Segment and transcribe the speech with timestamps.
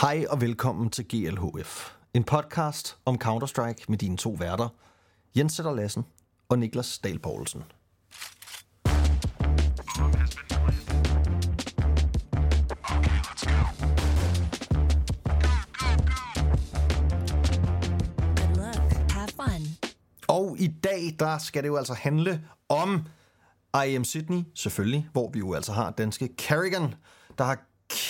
[0.00, 1.90] Hej og velkommen til GLHF.
[2.14, 4.68] En podcast om Counter-Strike med dine to værter,
[5.36, 6.04] Jens Sætter Lassen
[6.48, 7.62] og Niklas Dahl Poulsen.
[20.28, 23.06] Og i dag, der skal det jo altså handle om
[23.86, 26.94] IM Sydney, selvfølgelig, hvor vi jo altså har danske Carrigan,
[27.38, 27.67] der har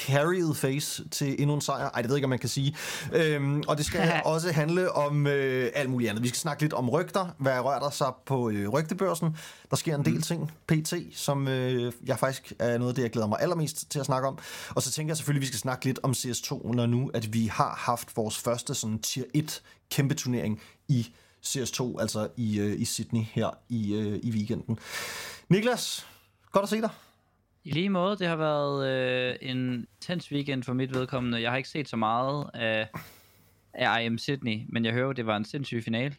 [0.08, 1.90] carried face til endnu en sejr.
[1.90, 2.76] Ej, det ved jeg ikke, om man kan sige.
[3.12, 6.22] Øhm, og det skal også handle om øh, alt muligt andet.
[6.22, 7.26] Vi skal snakke lidt om rygter.
[7.38, 9.36] Hvad rører der sig på øh, rygtebørsen?
[9.70, 13.10] Der sker en del ting, PT, som øh, jeg faktisk er noget af det, jeg
[13.10, 14.38] glæder mig allermest til at snakke om.
[14.70, 17.32] Og så tænker jeg selvfølgelig, at vi skal snakke lidt om CS2, når nu, at
[17.32, 21.12] vi har haft vores første sådan tier 1 kæmpe turnering i
[21.46, 24.78] CS2, altså i, øh, i Sydney her i, øh, i weekenden.
[25.48, 26.06] Niklas,
[26.52, 26.90] godt at se dig.
[27.64, 31.42] I lige måde, det har været øh, en tens weekend for mit vedkommende.
[31.42, 32.88] Jeg har ikke set så meget af,
[33.74, 36.14] af IM Sydney, men jeg hører, det var en sindssyg finale.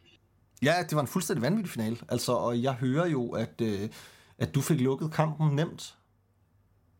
[0.61, 1.97] Ja, det var en fuldstændig vanvittig finale.
[2.09, 3.89] Altså, og jeg hører jo, at, øh,
[4.37, 5.95] at du fik lukket kampen nemt.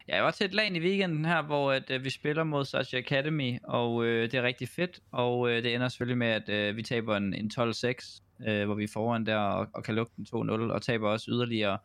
[0.08, 2.66] Ja, jeg var til et lag i weekenden her, hvor at, øh, vi spiller mod
[2.66, 5.00] Sachi Academy, og øh, det er rigtig fedt.
[5.12, 8.76] Og øh, det ender selvfølgelig med, at øh, vi taber en, en 12-6, øh, hvor
[8.76, 11.78] vi er foran der og, og kan lukke den 2-0, og taber også yderligere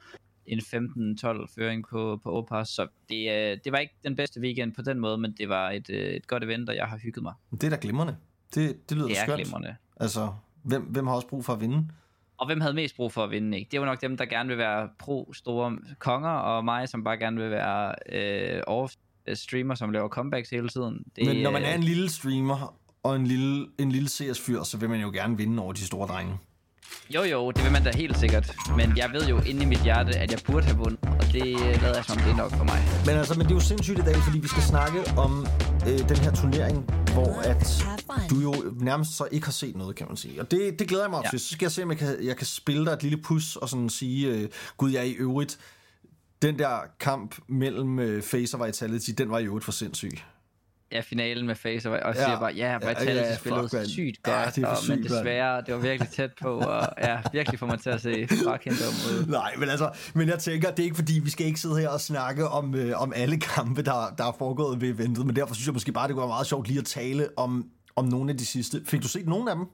[0.47, 2.69] en 15-12 føring på, på Opas.
[2.69, 5.71] Så det, øh, det var ikke den bedste weekend på den måde, men det var
[5.71, 7.33] et, øh, et godt event, og jeg har hygget mig.
[7.51, 8.17] Det er da glimrende.
[8.55, 9.43] Det, det lyder Det er skønt.
[9.43, 9.77] glimrende.
[10.01, 11.89] Altså, hvem, hvem har også brug for at vinde?
[12.37, 13.69] Og hvem havde mest brug for at vinde, ikke?
[13.71, 17.41] Det var nok dem, der gerne vil være pro-store konger, og mig, som bare gerne
[17.41, 21.05] vil være øh, off-streamer, som laver comebacks hele tiden.
[21.17, 24.63] Det, Men når man er øh, en lille streamer og en lille, en lille CS-fyr,
[24.63, 26.39] så vil man jo gerne vinde over de store drenge.
[27.15, 28.57] Jo, jo, det vil man da helt sikkert.
[28.77, 31.61] Men jeg ved jo inde i mit hjerte, at jeg burde have vundet, og det
[31.83, 32.81] lader jeg som, det er nok for mig.
[33.07, 35.47] Men altså, men det er jo sindssygt i dag, fordi vi skal snakke om
[35.89, 36.77] øh, den her turnering,
[37.13, 37.85] hvor at
[38.31, 40.41] du jo nærmest så ikke har set noget, kan man sige.
[40.41, 41.31] Og det, det glæder jeg mig ja.
[41.31, 41.41] Til.
[41.41, 43.69] Så skal jeg se, om jeg kan, jeg kan spille dig et lille pus og
[43.69, 45.59] sådan sige, øh, gud, jeg er i øvrigt.
[46.43, 50.11] Den der kamp mellem øh, Face og Vitality, den var i øvrigt for sindssyg.
[50.93, 52.25] Ja, finalen med Face, og, og Ja.
[52.25, 54.69] siger bare, ja, Vitality Ja, ja, ja, ja, spillede fuck, sygt Ja, godt, det er
[54.69, 57.91] og, sygt, men desværre, det var virkelig tæt på, og ja, virkelig får mig til
[57.91, 59.27] at se fucking dum ud.
[59.31, 61.89] Nej, men altså, men jeg tænker, det er ikke fordi, vi skal ikke sidde her
[61.89, 65.55] og snakke om, øh, om alle kampe, der, der er foregået ved eventet, men derfor
[65.55, 67.65] synes jeg måske bare, det kunne være meget sjovt lige at tale om,
[67.97, 68.81] om nogle af de sidste.
[68.87, 69.67] Fik du set nogle af dem?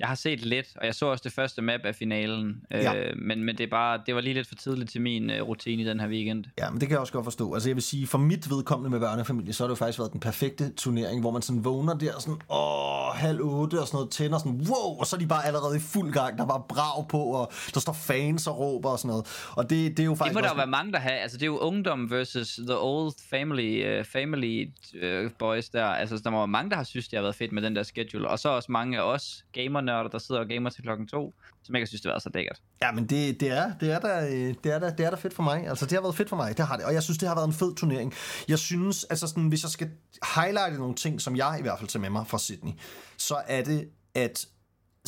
[0.00, 2.94] Jeg har set lidt, og jeg så også det første map af finalen, Ja.
[2.94, 5.42] øh, men, men det, er bare, det var lige lidt for tidligt til min øh,
[5.42, 6.44] rutine i den her weekend.
[6.58, 7.54] Ja, men det kan jeg også godt forstå.
[7.54, 10.12] Altså jeg vil sige, for mit vedkommende med børnefamilie, så har det jo faktisk været
[10.12, 14.10] den perfekte turnering, hvor man sådan vågner der sådan, åh, halv otte og sådan noget,
[14.10, 17.08] tænder sådan, wow, og så er de bare allerede i fuld gang, der var brag
[17.08, 19.26] på, og der står fans og råber og sådan noget.
[19.56, 21.10] Og det, det er jo Det faktisk må der også- være mange, der har.
[21.10, 24.68] Altså, det er jo ungdom versus the old family, uh, family
[25.02, 25.84] uh, boys der.
[25.86, 27.82] Altså, der må være mange, der har synes, det har været fedt med den der
[27.82, 28.28] schedule.
[28.28, 31.74] Og så også mange af os gamernørder, der sidder og gamer til klokken to, som
[31.74, 32.62] ikke har synes, det har været så lækkert.
[32.82, 35.16] Ja, men det, det, er, det, er da, øh, det, er da, det er da
[35.16, 35.68] fedt for mig.
[35.68, 36.56] Altså, det har været fedt for mig.
[36.56, 36.84] Det har det.
[36.84, 38.14] Og jeg synes, det har været en fed turnering.
[38.48, 39.90] Jeg synes, altså sådan, hvis jeg skal
[40.34, 42.72] highlighte nogle ting, som jeg i hvert fald tager med mig fra Sydney,
[43.16, 44.46] så er det, at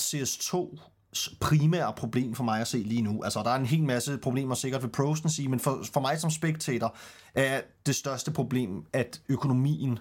[0.01, 0.79] CS2
[1.41, 3.23] primære problem for mig at se lige nu.
[3.25, 6.21] Altså, der er en hel masse problemer sikkert ved prosen sige, men for, for mig
[6.21, 6.97] som spectator
[7.35, 9.99] er det største problem, at økonomien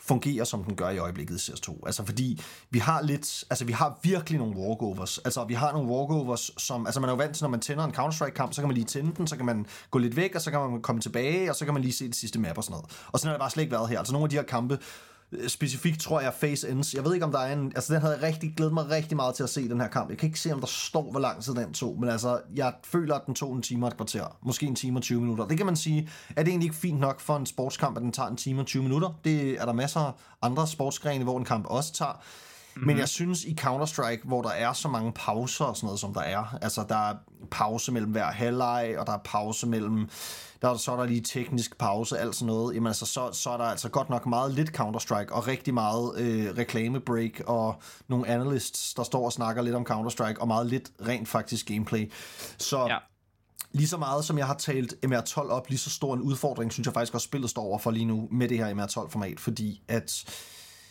[0.00, 1.86] fungerer, som den gør i øjeblikket i CS2.
[1.86, 2.40] Altså fordi
[2.70, 5.18] vi har lidt, altså vi har virkelig nogle walkovers.
[5.18, 7.84] Altså vi har nogle walkovers, som, altså man er jo vant til, når man tænder
[7.84, 10.40] en Counter-Strike-kamp, så kan man lige tænde den, så kan man gå lidt væk, og
[10.40, 12.64] så kan man komme tilbage, og så kan man lige se det sidste map og
[12.64, 12.86] sådan noget.
[13.12, 13.98] Og sådan har det bare slet ikke været her.
[13.98, 14.78] Altså nogle af de her kampe,
[15.48, 16.94] specifikt tror jeg Face Ends.
[16.94, 17.72] Jeg ved ikke, om der er en...
[17.74, 20.10] Altså, den havde jeg rigtig glædet mig rigtig meget til at se, den her kamp.
[20.10, 22.72] Jeg kan ikke se, om der står, hvor lang tid den tog, men altså, jeg
[22.84, 24.38] føler, at den tog en time og et kvarter.
[24.42, 25.46] Måske en time og 20 minutter.
[25.46, 28.12] Det kan man sige, er det egentlig ikke fint nok for en sportskamp, at den
[28.12, 29.18] tager en time og 20 minutter?
[29.24, 32.22] Det er der masser af andre sportsgrene, hvor en kamp også tager.
[32.74, 32.86] Mm-hmm.
[32.86, 36.14] Men jeg synes i Counter-Strike, hvor der er så mange pauser og sådan noget, som
[36.14, 37.14] der er, altså der er
[37.50, 40.08] pause mellem hver halvleg, og der er pause mellem,
[40.62, 43.50] der er, så er der lige teknisk pause, alt sådan noget, jamen altså, så, så
[43.50, 48.26] er der altså godt nok meget lidt Counter-Strike, og rigtig meget øh, reklamebreak, og nogle
[48.28, 52.12] analysts, der står og snakker lidt om Counter-Strike, og meget lidt rent faktisk gameplay.
[52.58, 52.96] Så Ja.
[53.72, 56.86] lige så meget som jeg har talt MR12 op, lige så stor en udfordring, synes
[56.86, 60.24] jeg faktisk også spillet står over for lige nu med det her MR12-format, fordi at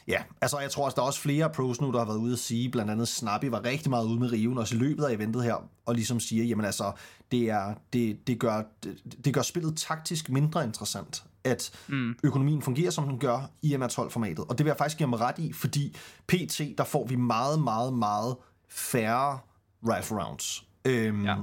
[0.09, 2.33] Ja, altså jeg tror også, der er også flere pros nu, der har været ude
[2.33, 5.13] at sige, blandt andet Snappy var rigtig meget ude med riven, også i løbet af
[5.13, 6.91] eventet her, og ligesom siger, jamen altså,
[7.31, 12.15] det, er, det, det, gør, det, det gør spillet taktisk mindre interessant, at mm.
[12.23, 14.39] økonomien fungerer, som den gør i MR12-formatet.
[14.39, 15.95] Og det vil jeg faktisk give mig ret i, fordi
[16.27, 18.35] PT, der får vi meget, meget, meget
[18.69, 19.39] færre
[19.83, 20.63] rifle rounds.
[20.85, 21.35] Øhm, Ja.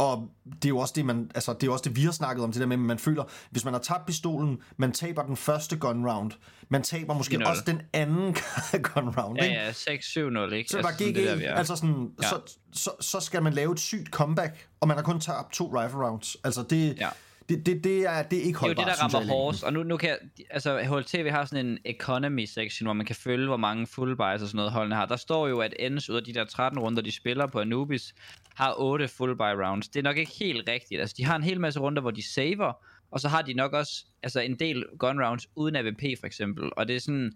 [0.00, 2.44] Og det er jo også det, man, altså, det er også det, vi har snakket
[2.44, 5.36] om, det der med, at man føler, hvis man har tabt pistolen, man taber den
[5.36, 6.32] første gun round,
[6.68, 7.48] man taber måske 4-0.
[7.48, 8.36] også den anden
[8.94, 10.70] gun round, Ja, ja, 6-7-0, ikke?
[10.70, 11.54] Så var sådan GG, der, er.
[11.54, 12.28] altså sådan, Ja.
[12.28, 12.40] så,
[12.72, 15.98] så, så skal man lave et sygt comeback, og man har kun tabt to rifle
[16.08, 16.36] rounds.
[16.44, 17.08] Altså det, Ja.
[17.50, 19.64] Det, det, det, er, det er ikke Det er jo holdbart, det, der rammer hårdest,
[19.64, 20.18] og nu, nu kan jeg,
[20.50, 24.42] altså HLTV har sådan en economy section, hvor man kan følge, hvor mange full buys
[24.42, 25.06] og sådan noget holdene har.
[25.06, 28.14] Der står jo, at Ends ud af de der 13 runder, de spiller på Anubis,
[28.54, 29.88] har 8 full buy rounds.
[29.88, 31.00] Det er nok ikke helt rigtigt.
[31.00, 32.72] Altså, de har en hel masse runder, hvor de saver,
[33.10, 36.70] og så har de nok også altså, en del gun rounds uden AVP for eksempel.
[36.76, 37.32] Og det er sådan,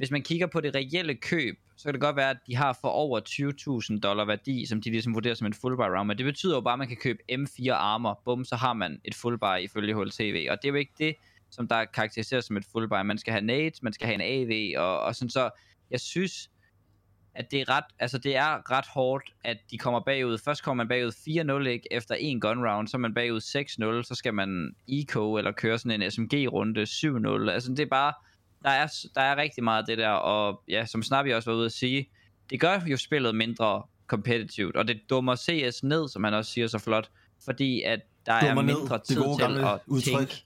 [0.00, 2.78] hvis man kigger på det reelle køb, så kan det godt være, at de har
[2.80, 3.20] for over
[3.92, 6.06] 20.000 dollar værdi, som de ligesom vurderer som en full buy round.
[6.06, 8.20] Men det betyder jo bare, at man kan købe M4 armor.
[8.24, 10.46] Bum, så har man et full buy ifølge HLTV.
[10.50, 11.14] Og det er jo ikke det,
[11.50, 13.02] som der karakteriseres som et full buy.
[13.04, 15.50] Man skal have nades, man skal have en AV, og, og sådan så.
[15.90, 16.50] Jeg synes,
[17.34, 20.38] at det er ret, altså det er ret hårdt, at de kommer bagud.
[20.38, 24.02] Først kommer man bagud 4-0 ikke, efter en gun round, så er man bagud 6-0,
[24.02, 27.50] så skal man eco eller køre sådan en SMG-runde 7-0.
[27.50, 28.12] Altså det er bare,
[28.62, 31.56] der er, der er rigtig meget af det der, og ja, som Snappy også var
[31.56, 32.08] ude at sige,
[32.50, 36.66] det gør jo spillet mindre competitivt, og det dummer CS ned, som han også siger
[36.66, 37.10] så flot,
[37.44, 40.14] fordi at der Dummer er ned, mindre det tid gode til at udtryk.
[40.28, 40.44] tænke.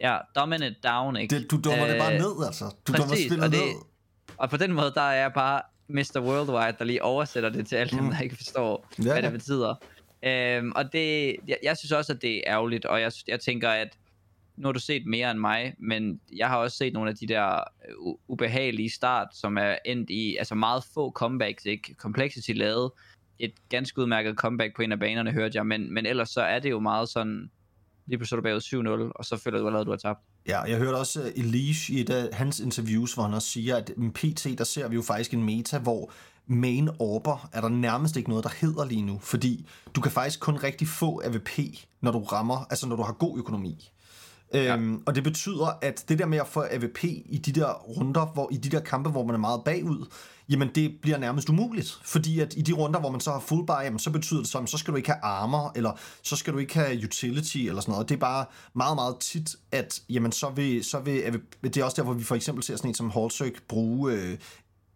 [0.00, 1.38] Ja, dominant down, ikke?
[1.38, 2.64] Det, du dummer det bare Øh, ned, altså.
[2.86, 3.74] Du dummer præcis, spillet og det- ned.
[4.36, 6.20] Og på den måde, der er jeg bare Mr.
[6.20, 8.10] Worldwide, der lige oversætter det til alle dem, Mm.
[8.10, 9.74] der ikke forstår, Ja, hvad det betyder.
[10.22, 13.70] Øhm, og det, jeg, jeg synes også, at det er ærgerligt, og jeg, jeg tænker,
[13.70, 13.88] at
[14.56, 17.26] nu har du set mere end mig, men jeg har også set nogle af de
[17.26, 21.94] der øh, u- ubehagelige start, som er endt i altså meget få comebacks, ikke?
[21.98, 22.94] Complexity lavede
[23.38, 26.58] et ganske udmærket comeback på en af banerne, hørte jeg, men, men ellers så er
[26.58, 27.50] det jo meget sådan,
[28.06, 30.20] lige pludselig er du bagud 7-0, og så føler du allerede, at du har tabt.
[30.48, 33.76] Ja, jeg hørte også øh, Elish i et af hans interviews, hvor han også siger,
[33.76, 36.12] at mm, PT, der ser vi jo faktisk en meta, hvor
[36.46, 40.40] main orber er der nærmest ikke noget, der hedder lige nu, fordi du kan faktisk
[40.40, 41.58] kun rigtig få AVP,
[42.00, 43.90] når du rammer, altså når du har god økonomi.
[44.64, 44.76] Ja.
[44.76, 48.26] Øhm, og det betyder, at det der med at få AVP i de der runder,
[48.26, 50.06] hvor i de der kampe, hvor man er meget bagud,
[50.48, 52.00] jamen det bliver nærmest umuligt.
[52.04, 54.48] Fordi at i de runder, hvor man så har full buy, jamen så betyder det
[54.48, 55.92] så, at så skal du ikke have armor, eller
[56.22, 58.08] så skal du ikke have utility, eller sådan noget.
[58.08, 58.44] Det er bare
[58.74, 62.14] meget, meget tit, at jamen så vil, så vil AVP, det er også der, hvor
[62.14, 64.38] vi for eksempel ser sådan en som Halsøk bruge øh,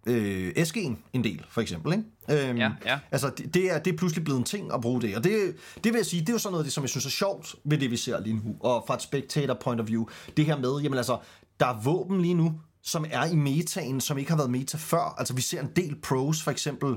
[0.06, 1.92] øh, SG'en en del, for eksempel.
[1.92, 2.48] Ikke?
[2.48, 2.98] Øhm, Ja, ja.
[3.10, 5.16] Altså, det, det, er, det er pludselig blevet en ting at bruge det.
[5.16, 7.06] Og det, det vil jeg sige, det er jo sådan noget, det, som jeg synes
[7.06, 8.56] er sjovt ved det, vi ser lige nu.
[8.60, 10.06] Og fra et spectator point of view,
[10.36, 11.18] det her med, jamen altså,
[11.60, 15.14] der er våben lige nu, som er i metaen, som ikke har været meta før.
[15.18, 16.96] Altså, vi ser en del pros, for eksempel,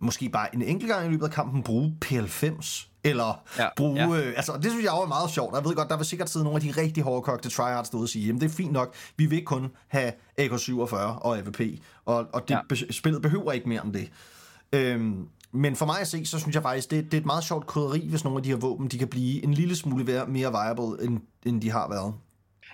[0.00, 2.88] måske bare en enkelt gang i løbet af kampen, bruge PL5's.
[3.04, 3.94] Eller Ja, bruge...
[4.14, 4.20] ja.
[4.20, 5.54] Øh, altså, det synes jeg jo er meget sjovt.
[5.56, 8.08] Jeg ved godt, der vil sikkert sidde nogle af de rigtig hårdkogte tryhards derude og
[8.08, 11.60] sige, jamen det er fint nok, vi vil ikke kun have AK-47 og AVP,
[12.04, 12.60] og, og det, Ja.
[12.68, 14.08] be, spillet behøver ikke mere end det.
[14.72, 17.44] Øhm, men for mig at se, så synes jeg faktisk, det, det er et meget
[17.44, 20.50] sjovt krydderi, hvis nogle af de her våben, de kan blive en lille smule mere
[20.52, 22.14] viable, end, end de har været.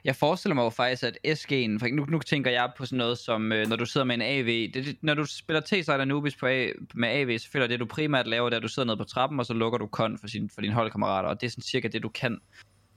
[0.04, 3.18] Jeg forestiller mig jo faktisk, at SG'en, for nu, nu tænker jeg på sådan noget
[3.18, 6.36] som, øh, når du sidder med en AV, det, det, når du spiller T-side Anubis
[6.36, 8.86] på A, med AV, så føler det du primært laver, det er, at du sidder
[8.86, 11.46] nede på trappen, og så lukker du kon for, sin, for dine holdkammerater, og det
[11.46, 12.40] er sådan cirka det, du kan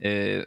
[0.05, 0.43] øh,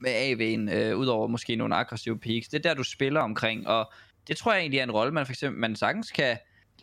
[0.00, 2.48] med AV'en, øh, udover måske nogle aggressive peaks.
[2.48, 3.92] Det er der, du spiller omkring, og
[4.28, 6.36] det tror jeg egentlig er en rolle, man for eksempel, man sagtens kan,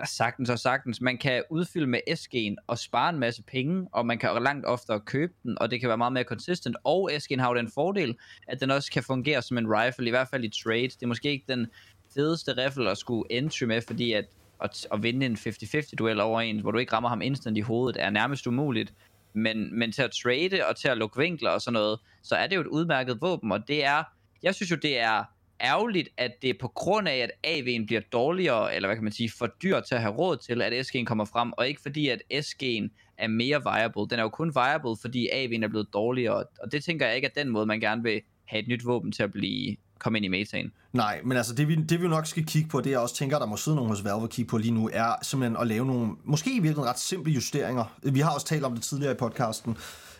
[0.05, 4.19] sagtens og sagtens, man kan udfylde med SG'en og spare en masse penge, og man
[4.19, 7.49] kan langt oftere købe den, og det kan være meget mere consistent, og SG'en har
[7.49, 8.15] jo den fordel,
[8.47, 10.83] at den også kan fungere som en rifle, i hvert fald i trade.
[10.83, 11.67] Det er måske ikke den
[12.13, 14.25] fedeste rifle at skulle entry med, fordi at,
[14.63, 17.61] at, at vinde en 50-50 duel over en, hvor du ikke rammer ham instant i
[17.61, 18.93] hovedet, er nærmest umuligt.
[19.33, 22.47] Men, men til at trade og til at lukke vinkler og sådan noget, så er
[22.47, 24.03] det jo et udmærket våben, og det er,
[24.43, 25.23] jeg synes jo, det er
[25.63, 29.13] ærgerligt, at det er på grund af, at AV'en bliver dårligere, eller hvad kan man
[29.13, 32.09] sige, for dyr til at have råd til, at SG'en kommer frem, og ikke fordi,
[32.09, 34.07] at SG'en er mere viable.
[34.09, 37.29] Den er jo kun viable, fordi AV'en er blevet dårligere, og det tænker jeg ikke
[37.35, 40.25] er den måde, man gerne vil have et nyt våben til at blive komme ind
[40.25, 40.71] i metaen.
[40.93, 43.39] Nej, men altså det vi, det vi nok skal kigge på, det jeg også tænker,
[43.39, 45.85] der må sidde nogen hos Valve og kigge på lige nu, er simpelthen at lave
[45.85, 47.97] nogle, måske i virkeligheden ret simple justeringer.
[48.03, 49.77] Vi har også talt om det tidligere i podcasten.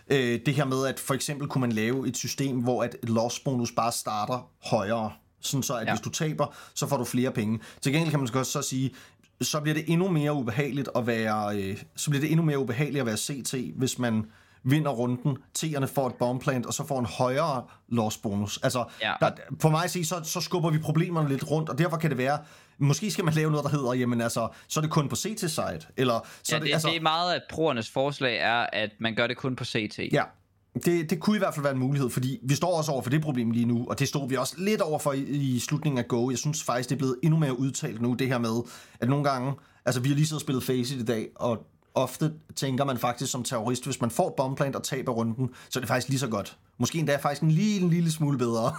[0.07, 3.39] Øh, det her med, at for eksempel kunne man lave et system, hvor at loss
[3.39, 5.11] bonus bare starter højere.
[5.43, 5.91] Sådan så, at Ja.
[5.93, 7.59] hvis du taber, så får du flere penge.
[7.81, 8.91] Til gengæld kan man så også så sige,
[9.41, 12.99] så bliver det endnu mere ubehageligt at være, øh, så bliver det endnu mere ubehageligt
[12.99, 14.25] at være CT, hvis man
[14.65, 18.59] vinder runden, T'erne får et bombplant, og så får en højere loss bonus.
[18.63, 19.13] Altså, Ja.
[19.19, 19.31] der,
[19.61, 22.17] for mig at sige, så, så skubber vi problemerne lidt rundt, og derfor kan det
[22.17, 22.39] være,
[22.77, 25.79] måske skal man lave noget, der hedder, jamen altså, så er det kun på CT-side,
[25.97, 29.15] eller så Ja, det, det, altså, det er meget, at brugernes forslag er, at man
[29.15, 29.99] gør det kun på CT.
[30.11, 30.23] Ja,
[30.85, 33.09] det, det kunne i hvert fald være en mulighed, fordi vi står også over for
[33.09, 35.99] det problem lige nu, og det stod vi også lidt over for i, i slutningen
[35.99, 36.29] af Go.
[36.29, 38.61] Jeg synes faktisk, det er blevet endnu mere udtalt nu, det her med,
[38.99, 39.53] at nogle gange,
[39.85, 43.31] altså vi har lige siddet og spillet Faceit i dag, og ofte tænker man faktisk
[43.31, 46.27] som terrorist, hvis man får bombplant og taber runden, så er det faktisk lige så
[46.27, 46.57] godt.
[46.77, 48.73] Måske endda faktisk en lille, en lille smule bedre.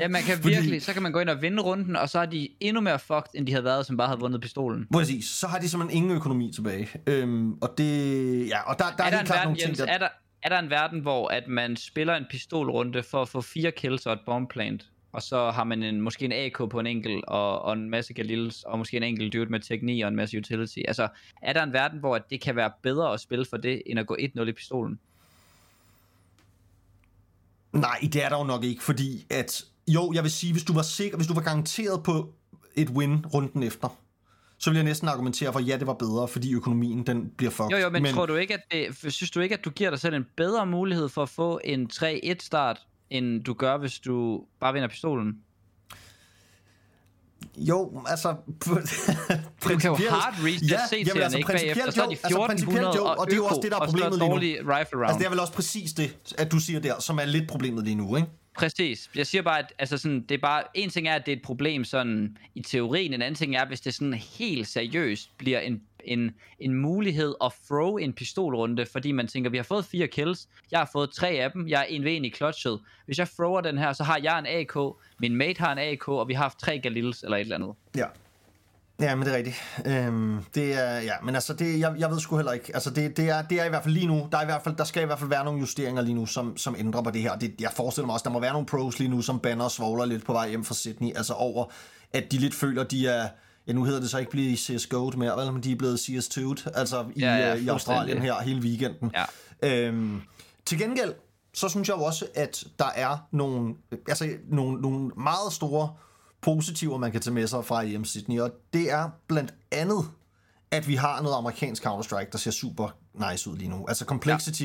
[0.00, 2.18] Ja, man kan Fordi- virkelig, så kan man gå ind og vinde runden, og så
[2.18, 4.86] er de endnu mere fucked, end de havde været, som bare havde vundet pistolen.
[4.92, 6.88] Præcis, så har de simpelthen ingen økonomi tilbage.
[7.06, 9.86] Øhm, og det, ja, og der, der er, er, der helt klart nogle ting, der...
[9.86, 10.08] er, der,
[10.42, 14.06] er der en verden, hvor at man spiller en pistolrunde for at få fire kills
[14.06, 17.62] og et bombplant, og så har man en, måske en AK på en enkelt, og,
[17.62, 20.78] og en masse Galils, og måske en enkelt dude med teknik og en masse utility.
[20.88, 21.08] Altså,
[21.42, 24.00] er der en verden, hvor at det kan være bedre at spille for det, end
[24.00, 24.98] at gå 1-0 i pistolen?
[27.72, 29.64] Nej, det er der jo nok ikke, fordi at...
[29.88, 32.34] Jo, jeg vil sige, hvis du var sikker, hvis du var garanteret på
[32.74, 33.96] et win runden efter,
[34.60, 37.70] så vil jeg næsten argumentere for, ja, det var bedre, fordi økonomien den bliver fucked.
[37.70, 39.90] Jo, jo, men, men tror du ikke, at det, synes du ikke, at du giver
[39.90, 43.98] dig selv en bedre mulighed for at få en 3-1 start, end du gør, hvis
[43.98, 45.38] du bare vinder pistolen?
[47.56, 48.34] Jo, altså...
[49.64, 52.46] Du kan jo hard reset ja, jamen, altså, ikke bagefter, og så er de principielt
[52.46, 54.62] jo, altså, 1400 principielt jo, og det er jo også det, der er problemet lige
[54.62, 54.72] nu.
[54.72, 55.06] rifle round.
[55.06, 57.84] Altså, det er vel også præcis det, at du siger der, som er lidt problemet
[57.84, 58.28] lige nu, ikke?
[58.56, 59.10] Præcis.
[59.14, 61.36] Jeg siger bare, at altså sådan, det er bare, en ting er, at det er
[61.36, 65.60] et problem sådan i teorien, en anden ting er, hvis det sådan helt seriøst bliver
[65.60, 70.08] en, en, en mulighed at throw en pistolrunde, fordi man tænker, vi har fået fire
[70.08, 72.80] kills, jeg har fået tre af dem, jeg er en ved en i clutchet.
[73.06, 76.08] Hvis jeg thrower den her, så har jeg en AK, min mate har en AK,
[76.08, 77.74] og vi har haft tre Galils eller et eller andet.
[77.96, 78.06] Ja.
[79.00, 79.56] Ja, men det er rigtigt.
[79.86, 82.70] Øhm, det er, ja, men altså, det, jeg, jeg ved sgu heller ikke.
[82.74, 84.62] Altså, det, det, er, det er i hvert fald lige nu, der, er i hvert
[84.62, 87.10] fald, der skal i hvert fald være nogle justeringer lige nu, som, som ændrer på
[87.10, 87.36] det her.
[87.36, 89.70] Det, jeg forestiller mig også, der må være nogle pros lige nu, som banner og
[89.70, 91.64] svogler lidt på vej hjem fra Sydney, altså over,
[92.12, 93.28] at de lidt føler, de er,
[93.66, 96.78] ja, nu hedder det så ikke blive CSGO'd mere, vel, men de er blevet CS2'd,
[96.78, 99.12] altså i, Ja, ja, øh, i Australien her hele weekenden.
[99.62, 99.86] Ja.
[99.86, 100.22] Øhm,
[100.66, 101.14] til gengæld,
[101.54, 103.74] så synes jeg jo også, at der er nogle,
[104.08, 105.88] altså, nogle, nogle meget store
[106.42, 110.04] positiver, man kan tage med sig fra EM Sydney, og det er blandt andet,
[110.70, 112.88] at vi har noget amerikansk Counter-Strike, der ser super
[113.30, 113.86] nice ud lige nu.
[113.88, 114.62] Altså Complexity,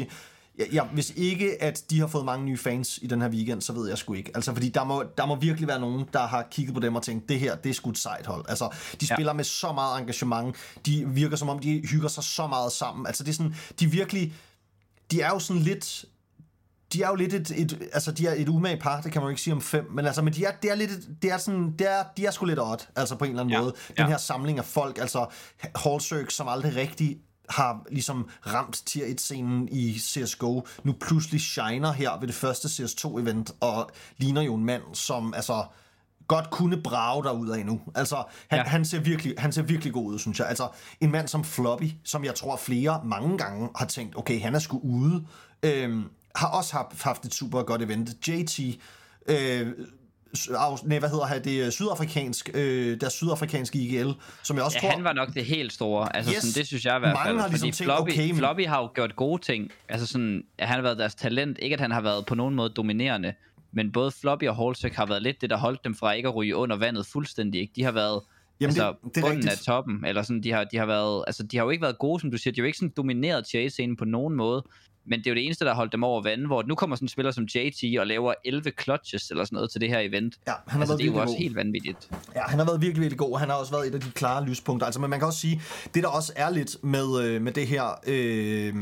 [0.60, 0.63] ja.
[0.74, 3.74] Ja, hvis ikke, at de har fået mange nye fans i den her weekend, så
[3.74, 4.32] ved jeg sgu ikke.
[4.36, 7.03] Altså, fordi der må, der må virkelig være nogen, der har kigget på dem og
[7.03, 8.46] tænkt, det her, det er sgu et sejt hold.
[8.50, 8.70] Altså,
[9.01, 9.15] de Ja.
[9.15, 10.55] spiller med så meget engagement,
[10.86, 13.08] de virker som om, de hygger sig så meget sammen.
[13.08, 14.34] Altså, det er sådan, de virkelig,
[15.12, 16.05] de er jo sådan lidt
[16.96, 19.25] de er jo lidt et, et altså de er et umage par, det kan man
[19.25, 21.32] jo ikke sige om fem, men altså, men de er, det er lidt, et- det
[21.32, 23.62] er sådan, det er, de er sgu lidt odd, altså på en eller anden Ja,
[23.62, 23.74] måde.
[23.88, 24.08] Den ja.
[24.08, 25.25] her samling af folk, altså
[25.75, 27.18] Hallsøk, som aldrig rigtig
[27.50, 32.68] har ligesom ramt tier 1 scenen i CSGO, nu pludselig shiner her ved det første
[32.68, 35.64] CS2-event, og ligner jo en mand, som altså
[36.28, 37.82] godt kunne brage derud af nu.
[37.96, 38.60] Altså, han.
[38.60, 38.64] Ja.
[38.64, 40.48] han, ser virkelig, han ser virkelig god ud, synes jeg.
[40.48, 40.68] Altså,
[41.02, 44.60] en mand som Floppy, som jeg tror flere mange gange har tænkt, okay, han er
[44.60, 45.25] sgu ude,
[45.64, 46.04] øhm,
[46.36, 48.27] har også haft, haft et super godt event.
[48.27, 48.60] JT,
[49.30, 49.68] øh,
[50.50, 54.10] af- nej, hvad hedder det, det sydafrikansk, øh, der sydafrikanske IGL,
[54.44, 54.96] som jeg også Ja, tror...
[54.96, 56.15] han var nok det helt store.
[56.15, 56.42] Altså Yes.
[56.44, 57.39] sådan, det synes jeg i hvert Mange fald.
[57.39, 59.72] har ligesom fordi tænkt, Floppy, okay, men- Floppy har jo gjort gode ting.
[59.89, 61.58] Altså sådan, at han har været deres talent.
[61.62, 63.34] Ikke at han har været på nogen måde dominerende.
[63.74, 66.36] Men både Floppy og Holsek har været lidt det, der holdt dem fra ikke at
[66.36, 67.62] ryge under vandet fuldstændig.
[67.62, 67.74] Ikke?
[67.75, 68.22] De har været
[68.60, 69.65] Jamen, altså, det- det er bunden af rigtigt.
[69.65, 70.06] toppen.
[70.06, 72.32] Eller sådan, de, har, de, har været, altså, de har jo ikke været gode, som
[72.32, 72.51] du siger.
[72.54, 74.63] De har jo ikke sådan domineret chase-scenen på nogen måde.
[75.06, 76.96] Men det er jo det eneste, der har holdt dem over vandet, hvor nu kommer
[76.96, 80.00] sådan en spiller som JT og laver 11 clutches eller sådan noget til det her
[80.00, 80.36] event.
[80.48, 81.42] Ja, han har altså, været det er jo virkelig også god.
[81.42, 82.10] helt vanvittigt.
[82.36, 84.46] Ja, han har været virkelig, virkelig god, han har også været et af de klare
[84.46, 84.86] lyspunkter.
[84.86, 85.62] Altså, men man kan også sige,
[85.94, 88.00] det der også er lidt med, øh, med det her...
[88.08, 88.76] Øh,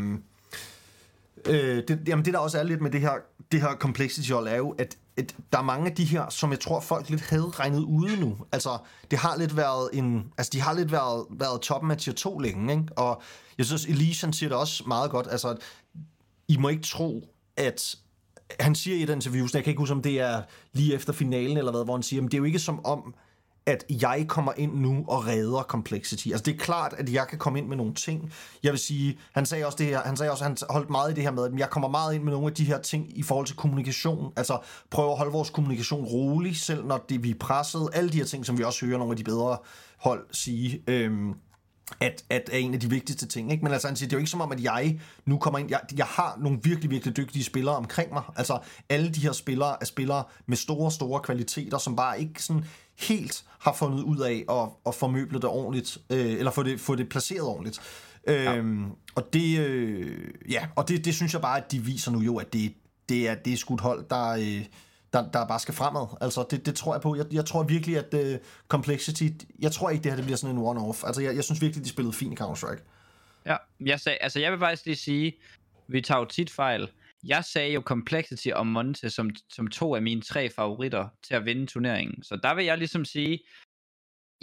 [1.48, 3.14] øh, det, jamen, det der også er lidt med det her,
[3.52, 6.52] det her complexity hold, er jo, at, at der er mange af de her, som
[6.52, 8.38] jeg tror, folk lidt havde regnet ude nu.
[8.52, 8.78] Altså,
[9.12, 10.32] det har lidt været en...
[10.38, 12.86] Altså, de har lidt været, været toppen af tier 2 længe, ikke?
[12.96, 13.22] Og
[13.58, 15.28] jeg synes, Elysian siger det også meget godt.
[15.32, 15.56] Altså,
[16.48, 17.96] i må ikke tro, at
[18.60, 20.42] han siger i et interview, jeg kan ikke huske, om det er
[20.74, 23.14] lige efter finalen eller hvad, hvor han siger, men det er jo ikke som om,
[23.66, 26.28] at jeg kommer ind nu og redder Complexity.
[26.28, 28.34] Altså det er klart, at jeg kan komme ind med nogle ting.
[28.64, 31.16] Jeg vil sige, han sagde også det her, han sagde også, han holdt meget i
[31.16, 33.24] det her med, at jeg kommer meget ind med nogle af de her ting i
[33.24, 34.34] forhold til kommunikation.
[34.36, 34.60] Altså
[34.92, 37.90] prøve at holde vores kommunikation rolig, selv når det, vi er presset.
[37.94, 39.58] Alle de her ting, som vi også hører nogle af de bedre
[39.98, 40.84] hold sige.
[40.88, 41.34] Øhm,
[42.00, 43.52] at, at er en af de vigtigste ting.
[43.52, 43.64] Ikke?
[43.64, 45.70] Men altså, han siger, det er jo ikke som om, at jeg nu kommer ind...
[45.70, 48.24] Jeg, jeg har nogle virkelig, virkelig dygtige spillere omkring mig.
[48.36, 48.60] Altså,
[48.90, 52.66] alle de her spillere er spillere med store, store kvaliteter, som bare ikke sådan
[53.00, 56.96] helt har fundet ud af at, at formøble det ordentligt, øh, eller få det, få
[56.96, 57.82] det placeret ordentligt.
[58.28, 58.56] Ja.
[58.56, 58.86] Øhm,
[59.16, 62.38] og det, øh, ja, og det, det synes jeg bare, at de viser nu jo,
[62.38, 62.74] at det,
[63.10, 64.66] det er, det er sgu et hold, der, øh,
[65.14, 66.08] der, der bare skal fremad.
[66.22, 67.16] Altså, det, det tror jeg på.
[67.16, 69.28] Jeg, jeg tror virkelig, at uh, Complexity...
[69.60, 71.08] Jeg tror ikke, det her det bliver sådan en one-off.
[71.08, 72.82] Altså, jeg, jeg synes virkelig, de spillede fint i Counter-Strike.
[73.46, 75.34] Ja, jeg, sag, altså jeg vil faktisk lige sige,
[75.88, 76.90] vi tager jo tit fejl.
[77.24, 81.46] Jeg sagde jo Complexity og Monte som, som to af mine tre favoritter til at
[81.46, 82.24] vinde turneringen.
[82.24, 83.40] Så der vil jeg ligesom sige,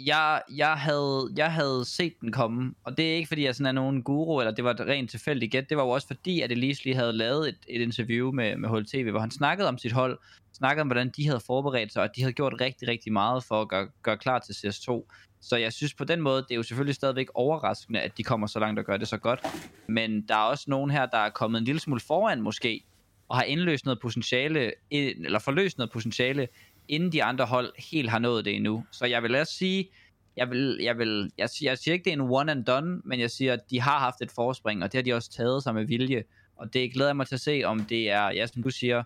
[0.05, 3.65] jeg, jeg, havde, jeg havde set den komme, og det er ikke fordi, jeg sådan
[3.65, 6.41] er nogen guru, eller det var et rent tilfældigt gæt, det var jo også fordi,
[6.41, 9.77] at Elise lige havde lavet et, et interview med, med HLTV, hvor han snakkede om
[9.77, 10.19] sit hold,
[10.53, 13.43] snakkede om, hvordan de havde forberedt sig, og at de havde gjort rigtig, rigtig meget
[13.43, 15.03] for at gøre, gøre klar til CS2.
[15.41, 18.47] Så jeg synes på den måde, det er jo selvfølgelig stadigvæk overraskende, at de kommer
[18.47, 19.39] så langt og gør det så godt.
[19.87, 22.83] Men der er også nogen her, der er kommet en lille smule foran måske,
[23.29, 26.47] og har indløst noget potentiale, eller forløst noget potentiale,
[26.91, 28.83] inden de andre hold helt har nået det endnu.
[28.91, 29.89] Så jeg vil også sige,
[30.37, 33.01] jeg, vil, jeg, vil, jeg, siger, jeg siger ikke, det er en one and done,
[33.05, 35.63] men jeg siger, at de har haft et forspring, og det har de også taget
[35.63, 36.23] sig med vilje.
[36.55, 39.03] Og det glæder jeg mig til at se, om det er, ja, som du siger,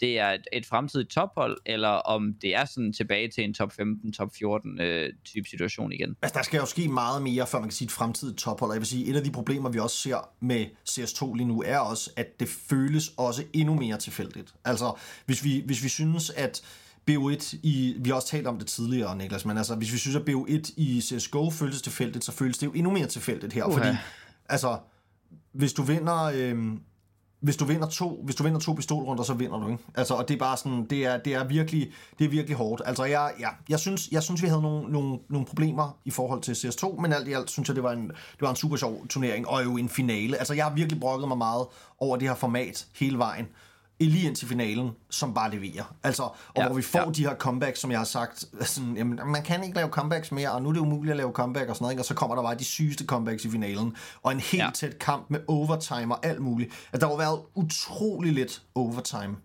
[0.00, 3.72] det er et, et fremtidigt tophold, eller om det er sådan tilbage til en top
[3.72, 6.16] 15, top 14 øh, type situation igen.
[6.22, 8.70] Altså, der skal jo ske meget mere, før man kan sige et fremtidigt tophold.
[8.70, 11.62] Og jeg vil sige, et af de problemer, vi også ser med CS2 lige nu,
[11.66, 14.54] er også, at det føles også endnu mere tilfældigt.
[14.64, 16.62] Altså, hvis vi, hvis vi synes, at
[17.10, 20.16] BO1 i, vi har også talt om det tidligere, Niklas, men altså, hvis vi synes,
[20.16, 23.72] at BO1 i CSGO føles tilfældigt, så føles det jo endnu mere tilfældigt her, uh-huh.
[23.72, 23.96] fordi,
[24.48, 24.78] altså,
[25.52, 26.56] hvis du vinder, øh,
[27.40, 29.84] hvis du vinder to, hvis du vinder to pistolrunder, så vinder du, ikke?
[29.94, 32.82] Altså, og det er bare sådan, det er, det er virkelig, det er virkelig hårdt.
[32.84, 36.42] Altså, jeg, ja, jeg synes, jeg synes, vi havde nogle, nogle, nogle problemer i forhold
[36.42, 38.76] til CS2, men alt i alt synes jeg, det var en, det var en super
[38.76, 40.36] sjov turnering, og jo en finale.
[40.36, 41.66] Altså, jeg har virkelig brokket mig meget
[41.98, 43.46] over det her format hele vejen
[44.06, 45.94] lige ind til finalen, som bare leverer.
[46.02, 47.10] Altså, og ja, hvor vi får ja.
[47.10, 50.52] de her comebacks, som jeg har sagt, sådan, jamen, man kan ikke lave comebacks mere,
[50.52, 52.00] og nu er det umuligt at lave comeback og sådan noget, ikke?
[52.00, 54.70] og så kommer der bare de sygeste comebacks i finalen, og en helt ja.
[54.74, 56.70] tæt kamp med overtime og alt muligt.
[56.92, 59.36] Altså, der har været utrolig lidt overtime.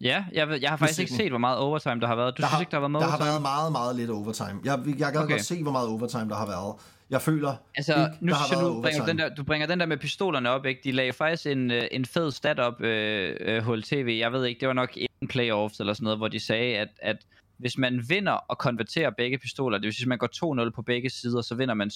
[0.00, 2.36] Ja, jeg, jeg har faktisk ikke set, hvor meget overtime der har været.
[2.36, 3.24] Du der synes har, ikke, der har været meget Der overtime?
[3.24, 4.60] har været meget, meget lidt overtime.
[4.64, 5.30] Jeg, jeg kan okay.
[5.30, 6.74] godt se, hvor meget overtime der har været.
[7.10, 9.66] Jeg føler altså, ikke, nu der har synes været du, bringer den der, du bringer
[9.66, 10.80] den der med pistolerne op, ikke?
[10.84, 14.16] De lagde faktisk en, øh, en fed stat op, øh, øh, HLTV.
[14.18, 16.88] Jeg ved ikke, det var nok en playoffs eller sådan noget, hvor de sagde, at,
[17.02, 17.16] at
[17.56, 20.82] hvis man vinder og konverterer begge pistoler, det vil sige, at man går 2-0 på
[20.82, 21.90] begge sider, så vinder man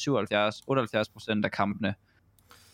[1.40, 1.94] 77-78% af kampene.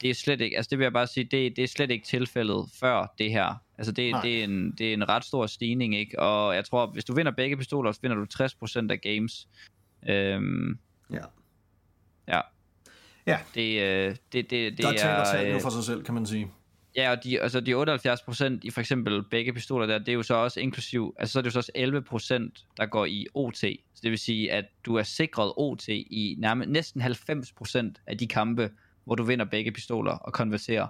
[0.01, 2.07] Det er slet ikke, altså det vil jeg bare sige, det, det er slet ikke
[2.07, 3.55] tilfældet før det her.
[3.79, 6.19] Altså det, det, er en, det er en ret stor stigning, ikke?
[6.19, 9.49] Og jeg tror, hvis du vinder begge pistoler, så vinder du 60% af games.
[10.09, 10.79] Øhm,
[11.13, 11.19] ja.
[12.29, 12.41] Ja.
[13.27, 13.39] Ja.
[13.55, 15.25] Det, øh, det, det, det der taler er...
[15.25, 16.51] tallene øh, for sig selv, kan man sige.
[16.97, 20.23] Ja, og de, altså de 78% i for eksempel begge pistoler der, det er jo
[20.23, 23.59] så også inklusiv, altså så er det jo så også 11%, der går i OT.
[23.95, 28.27] Så det vil sige, at du er sikret OT i nærmest, næsten 90% af de
[28.27, 28.71] kampe,
[29.05, 30.87] hvor du vinder begge pistoler og konverterer.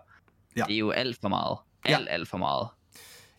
[0.56, 0.64] Ja.
[0.68, 1.58] Det er jo alt for meget.
[1.84, 2.12] Alt, ja.
[2.12, 2.68] alt for meget.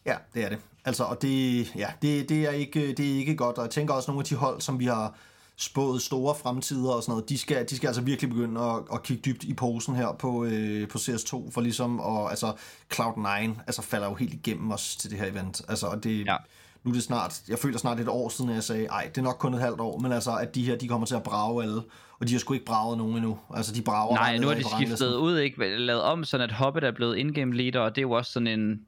[0.06, 0.60] Ja, det er det.
[0.86, 3.94] Altså, og det, ja, det, det, er ikke, det er ikke godt, og jeg tænker
[3.94, 5.18] også nogle af de hold, som vi har
[5.60, 9.04] spået store fremtider og sådan noget, de skal, de skal altså virkelig begynde at, at
[9.04, 12.54] kigge dybt i posen her på, øh, på CS2, for ligesom, og altså
[12.94, 13.30] Cloud9
[13.68, 16.36] altså falder jo helt igennem os til det her event, altså, og det, ja.
[16.84, 19.18] nu er det snart, jeg føler snart et år siden, at jeg sagde, ej, det
[19.18, 21.24] er nok kun et halvt år, men altså, at de her, de kommer til at
[21.24, 21.82] brage alle,
[22.20, 24.64] og de har sgu ikke braget nogen endnu, altså de brager Nej, nu er de
[24.78, 28.08] skiftet ud, ikke, lavet om, sådan at Hobbit er blevet in-game leader, og det er
[28.08, 28.82] jo også sådan en,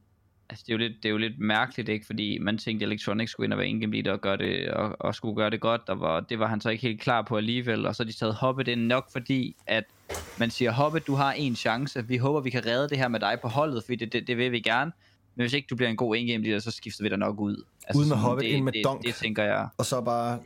[0.50, 2.06] altså det er jo lidt, det er jo lidt mærkeligt, ikke?
[2.06, 5.16] Fordi man tænkte, at Electronics skulle ind og være leader og, gøre det, og, og,
[5.16, 7.86] skulle gøre det godt, og var, det var han så ikke helt klar på alligevel,
[7.86, 9.84] og så de taget Hobbit ind nok fordi, at
[10.38, 13.20] man siger, Hobbit, du har en chance, vi håber, vi kan redde det her med
[13.20, 14.92] dig på holdet, fordi det, det, det vil vi gerne,
[15.36, 17.64] men hvis ikke du bliver en god leader, så skifter vi dig nok ud.
[17.88, 19.02] Altså, ud med Hobbit, det, ind med det, Dunk.
[19.02, 19.68] Det, det, tænker jeg.
[19.78, 20.40] Og så bare...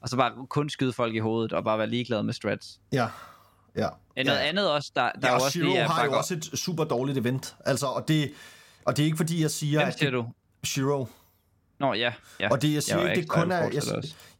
[0.00, 2.80] og så bare kun skyde folk i hovedet, og bare være ligeglad med strats.
[2.92, 3.08] Ja,
[3.76, 3.88] ja.
[4.16, 4.44] Noget ja.
[4.44, 6.84] andet også, der, der ja, er og også Shiro er har jo også et super
[6.84, 8.30] dårligt event, altså, og det,
[8.84, 10.26] og det er ikke fordi, jeg siger, Hvem at siger det, du?
[10.64, 11.06] Shiro,
[11.82, 12.12] Nå, ja.
[12.40, 12.48] ja.
[12.50, 13.62] Og det, jeg siger var ikke, det kun er...
[13.62, 13.82] Jeg,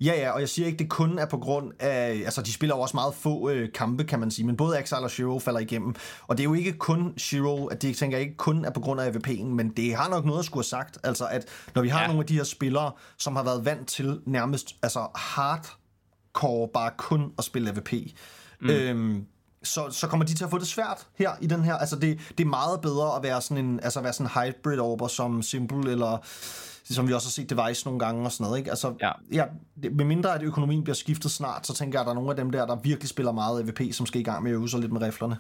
[0.01, 2.23] ja, ja, og jeg siger ikke, det kun er på grund af...
[2.25, 4.99] Altså, de spiller jo også meget få øh, kampe, kan man sige, men både Axel
[4.99, 5.95] og Shiro falder igennem.
[6.27, 8.81] Og det er jo ikke kun Shiro, at det tænker jeg ikke kun er på
[8.81, 10.99] grund af AVP'en, men det har nok noget at skulle have sagt.
[11.05, 12.01] Altså, at når vi har.
[12.01, 12.07] Ja.
[12.07, 17.33] nogle af de her spillere, som har været vant til nærmest altså hardcore bare kun
[17.39, 17.93] at spille AVP,
[18.61, 18.71] mm.
[18.71, 19.27] øhm,
[19.64, 21.75] så, så kommer de til at få det svært her i den her.
[21.75, 24.79] Altså det, det er meget bedre at være sådan en altså være sådan en hybrid
[24.79, 26.18] over som Simple eller
[26.85, 28.70] som vi også har set Device nogle gange og sådan noget, ikke?
[28.70, 29.11] Altså, Ja.
[29.33, 29.44] ja
[29.92, 32.37] med mindre at økonomien bliver skiftet snart, så tænker jeg, at der er nogle af
[32.37, 34.81] dem der, der virkelig spiller meget AVP, som skal i gang med at øve sig
[34.81, 35.37] lidt med riflerne.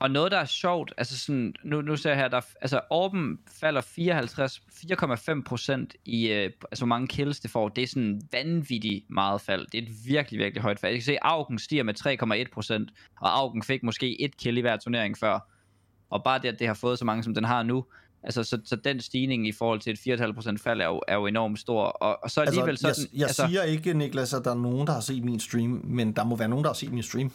[0.00, 3.38] Og noget, der er sjovt, altså sådan, nu, nu ser jeg her, der, altså Orben
[3.60, 7.68] falder 54, 4,5 procent i, øh, altså hvor mange kills det får.
[7.68, 9.66] Det er sådan vanvittigt meget fald.
[9.66, 10.92] Det er et virkelig, virkelig højt fald.
[10.92, 11.94] Jeg kan se, Augen stiger med
[12.46, 15.50] 3,1 procent, og Augen fik måske et kill i hver turnering før.
[16.10, 17.84] Og bare det, at det har fået så mange, som den har nu,
[18.22, 21.14] altså så, så den stigning i forhold til et 4,5 procent fald er jo, er
[21.14, 21.84] jo enormt stor.
[21.84, 24.54] Og, og så alligevel Altså, sådan, jeg, jeg altså, siger ikke, Niklas, at der er
[24.54, 27.02] nogen, der har set min stream, men der må være nogen, der har set min
[27.02, 27.32] stream.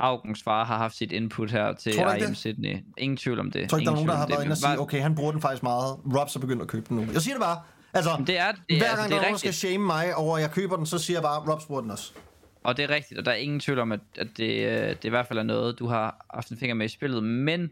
[0.00, 1.92] Augens far har haft sit input her til
[2.28, 2.34] IM?
[2.34, 2.76] Sydney.
[2.98, 3.70] Ingen tvivl om det.
[3.70, 5.40] Tror ikke, der er nogen, der har været inde og sige, okay, han bruger den
[5.40, 5.96] faktisk meget.
[6.16, 7.06] Robs er begyndt at købe den nu.
[7.12, 7.58] Jeg siger det bare.
[7.92, 9.86] Altså, det er- det er- hver altså, gang det er der er nogen, skal shame
[9.86, 12.12] mig over, at jeg køber den, så siger jeg bare, Rob spurgte den også.
[12.62, 15.04] Og det er rigtigt, og der er ingen tvivl om, at, at det, øh, det
[15.04, 17.24] i hvert fald er noget, du har haft en finger med i spillet.
[17.24, 17.70] Men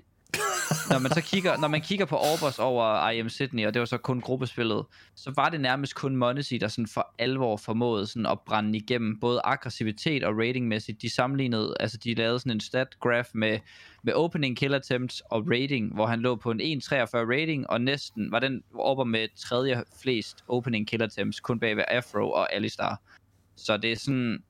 [0.91, 3.87] når man så kigger, når man kigger på Orbos over IM Sydney, og det var
[3.87, 8.27] så kun gruppespillet, så var det nærmest kun Monesi, der sådan for alvor formåede sådan
[8.27, 11.03] at brænde igennem både aggressivitet og ratingmæssigt.
[11.03, 13.59] De sammenlignede, altså de lavede sådan en stat graph med,
[14.03, 18.33] med opening kill attempts og rating, hvor han lå på en 1.43 rating, og næsten
[18.33, 23.01] var den over med tredje flest opening kill attempts, kun bag ved Afro og Alistar.
[23.57, 24.43] Så det er sådan,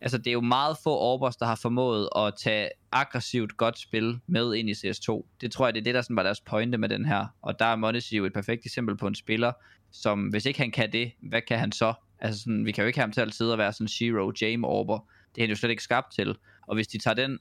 [0.00, 4.20] altså det er jo meget få Orbers, der har formået at tage aggressivt godt spil
[4.26, 5.26] med ind i CS2.
[5.40, 7.26] Det tror jeg, det er det, der sådan var deres pointe med den her.
[7.42, 9.52] Og der er Modesty jo et perfekt eksempel på en spiller,
[9.92, 11.94] som hvis ikke han kan det, hvad kan han så?
[12.20, 14.66] Altså sådan, vi kan jo ikke have ham til altid at være sådan Zero Jame
[14.66, 14.98] Orber.
[15.34, 16.36] Det er han jo slet ikke skabt til.
[16.66, 17.38] Og hvis de tager den,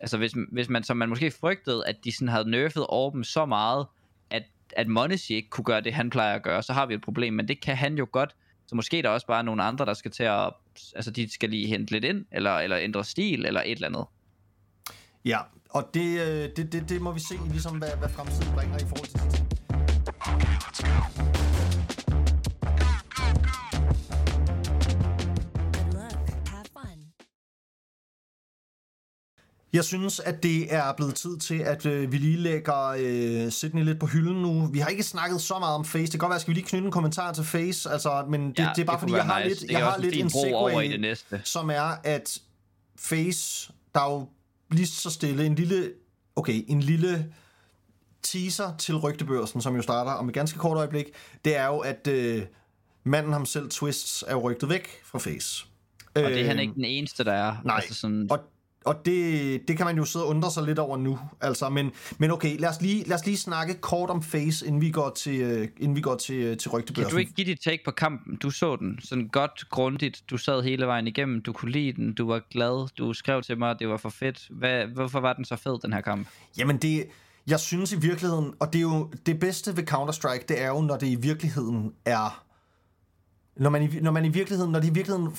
[0.00, 3.46] altså hvis, hvis man, som man måske frygtede, at de sådan havde nerfed Orben så
[3.46, 3.86] meget,
[4.30, 4.42] at,
[4.76, 7.34] at Modesty ikke kunne gøre det, han plejer at gøre, så har vi et problem.
[7.34, 8.34] Men det kan han jo godt.
[8.66, 10.52] Så måske er der også bare nogle andre, der skal til at,
[10.94, 14.04] altså de skal lige hente lidt ind, eller, eller ændre stil, eller et eller andet.
[15.24, 15.38] Ja,
[15.70, 18.84] og det, øh, det, det, det må vi se, ligesom hvad, hvad fremtiden bringer i
[18.88, 19.46] forhold til det.
[20.20, 21.35] Okay, let's go.
[29.72, 33.84] Jeg synes, at det er blevet tid til, at øh, vi lige lægger øh, Sydney
[33.84, 34.66] lidt på hylden nu.
[34.66, 36.02] Vi har ikke snakket så meget om Face.
[36.02, 38.58] Det kan godt være, skal vi lige knytte en kommentar til Face, altså, men det,
[38.58, 39.60] Ja, det er bare det fordi, jeg har nice.
[39.60, 41.40] lidt, jeg har en lidt en bro over i det næste.
[41.44, 42.38] som er, at
[42.98, 44.28] Face, der er jo
[44.70, 45.90] lige så stille en lille,
[46.36, 47.32] okay, en lille
[48.22, 51.06] teaser til rygtebørsen, som jo starter om et ganske kort øjeblik,
[51.44, 52.42] det er jo, at øh,
[53.04, 55.66] manden ham selv, Twists, er jo rygtet væk fra Face.
[56.14, 57.56] Og det er han Øhm, ikke den eneste, der er.
[57.64, 58.38] Nej, Altså sådan, og,
[58.86, 61.18] og det, det kan man jo sidde og undre sig lidt over nu.
[61.40, 64.80] Altså, men, men okay, lad os, lige, lad os lige snakke kort om Face, inden
[64.80, 67.08] vi går til, øh, inden vi går til, øh, til rygtebørsen.
[67.08, 68.36] kan du ikke give dit take på kampen?
[68.36, 70.22] Du så den sådan godt, grundigt.
[70.30, 71.42] Du sad hele vejen igennem.
[71.42, 72.14] Du kunne lide den.
[72.14, 72.88] Du var glad.
[72.98, 74.46] Du skrev til mig, at det var for fedt.
[74.50, 76.28] Hvad, hvorfor var den så fed, den her kamp?
[76.58, 77.06] Jamen det,
[77.46, 80.80] jeg synes i virkeligheden, og det er jo det bedste ved Counter-Strike, det er jo,
[80.80, 82.44] når det i virkeligheden er,
[83.56, 85.36] når man i, når man i virkeligheden, når det i virkeligheden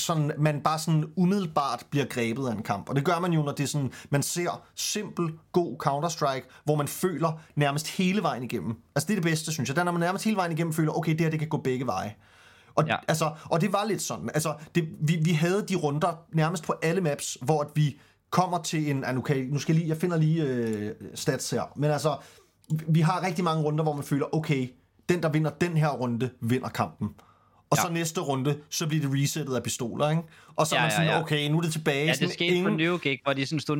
[0.00, 2.88] sådan, man bare sådan umiddelbart bliver grebet af en kamp.
[2.88, 6.76] Og det gør man jo, når det er sådan, man ser simpel, god Counter-Strike, hvor
[6.76, 8.76] man føler nærmest hele vejen igennem.
[8.94, 9.76] Altså det er det bedste, synes jeg.
[9.76, 11.56] Det er, når man nærmest hele vejen igennem føler, okay, det her, det kan gå
[11.56, 12.14] begge veje.
[12.74, 12.96] Og, ja.
[13.08, 14.30] Altså, og det var lidt sådan.
[14.34, 18.62] Altså, det, vi, vi havde de runder nærmest på alle maps, hvor at vi kommer
[18.62, 19.04] til en...
[19.04, 19.88] ah, jeg, nu skal jeg lige...
[19.88, 21.62] Jeg finder lige øh, stats her.
[21.76, 22.16] Men altså,
[22.88, 24.68] vi har rigtig mange runder, hvor man føler, okay,
[25.08, 27.08] den, der vinder den her runde, vinder kampen.
[27.70, 27.82] Og ja.
[27.82, 27.94] så Ja.
[27.94, 30.22] næste runde, så bliver det resettet af pistoler, ikke?
[30.56, 31.20] Og så er Ja, man ja, sådan, ja.
[31.20, 32.06] okay, nu er det tilbage.
[32.06, 32.64] Ja, det skete ingen...
[32.72, 33.76] på New Gig, hvor de sådan stod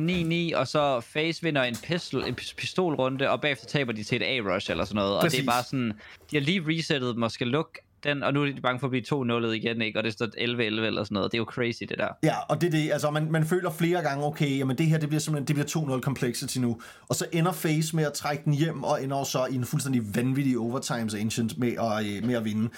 [0.53, 4.15] 9-9, og så Face vinder en, pistol, en pis- pistolrunde, og bagefter taber de til
[4.21, 5.15] et A-rush eller sådan noget.
[5.15, 5.39] Og Præcis.
[5.39, 5.93] det er bare sådan,
[6.31, 7.71] de har lige resettet dem og skal lukke
[8.03, 9.03] den, og nu er de bange for at blive
[9.45, 9.99] 2-0 igen, ikke?
[9.99, 11.31] Og det står 11-11 eller sådan noget.
[11.31, 12.07] Det er jo crazy, det der.
[12.23, 14.97] Ja, og det er det, altså man, man føler flere gange, okay, jamen det her,
[14.97, 16.81] det bliver simpelthen, det bliver 2-0 complexity nu.
[17.09, 20.15] Og så ender Face med at trække den hjem, og ender så i en fuldstændig
[20.15, 22.69] vanvittig overtimes ancient med at, øh, med at vinde.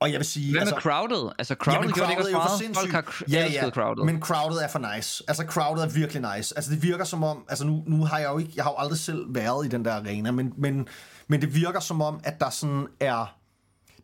[0.00, 0.50] Og jeg vil sige...
[0.50, 1.32] Hvad altså, med Crowded?
[1.38, 2.92] Altså, Crowded Jamen, gjorde det ikke er for sindssygt.
[2.92, 4.04] Folk har cr- ja, ja, Crowded.
[4.04, 5.24] men Crowded er for nice.
[5.28, 6.54] Altså, Crowded er virkelig nice.
[6.56, 7.44] Altså, det virker som om...
[7.48, 8.52] Altså, nu, nu har jeg jo ikke...
[8.56, 10.88] Jeg har jo aldrig selv været i den der arena, men, men,
[11.28, 13.34] men det virker som om, at der sådan er...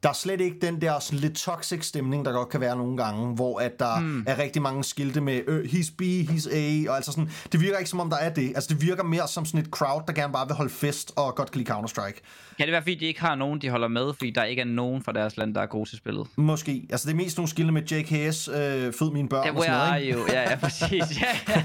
[0.03, 2.97] Der er slet ikke den der sådan lidt toxic stemning, der godt kan være nogle
[2.97, 4.25] gange, hvor at der mm.
[4.27, 7.79] er rigtig mange skilte med øh, he's B, he's A, og altså sådan, det virker
[7.79, 8.53] ikke som om der er det.
[8.55, 11.35] Altså det virker mere som sådan et crowd, der gerne bare vil holde fest og
[11.35, 12.21] godt kan lide Counter-Strike.
[12.57, 14.67] Kan det være, fordi de ikke har nogen, de holder med, fordi der ikke er
[14.67, 16.27] nogen fra deres land, der er gode til spillet?
[16.37, 16.87] Måske.
[16.91, 19.79] Altså det er mest nogle skilte med JKS, øh, fød mine børn Ja, og sådan
[19.89, 20.19] noget, ikke?
[20.19, 20.27] you?
[20.29, 21.21] Ja, ja, præcis.
[21.23, 21.63] Ja.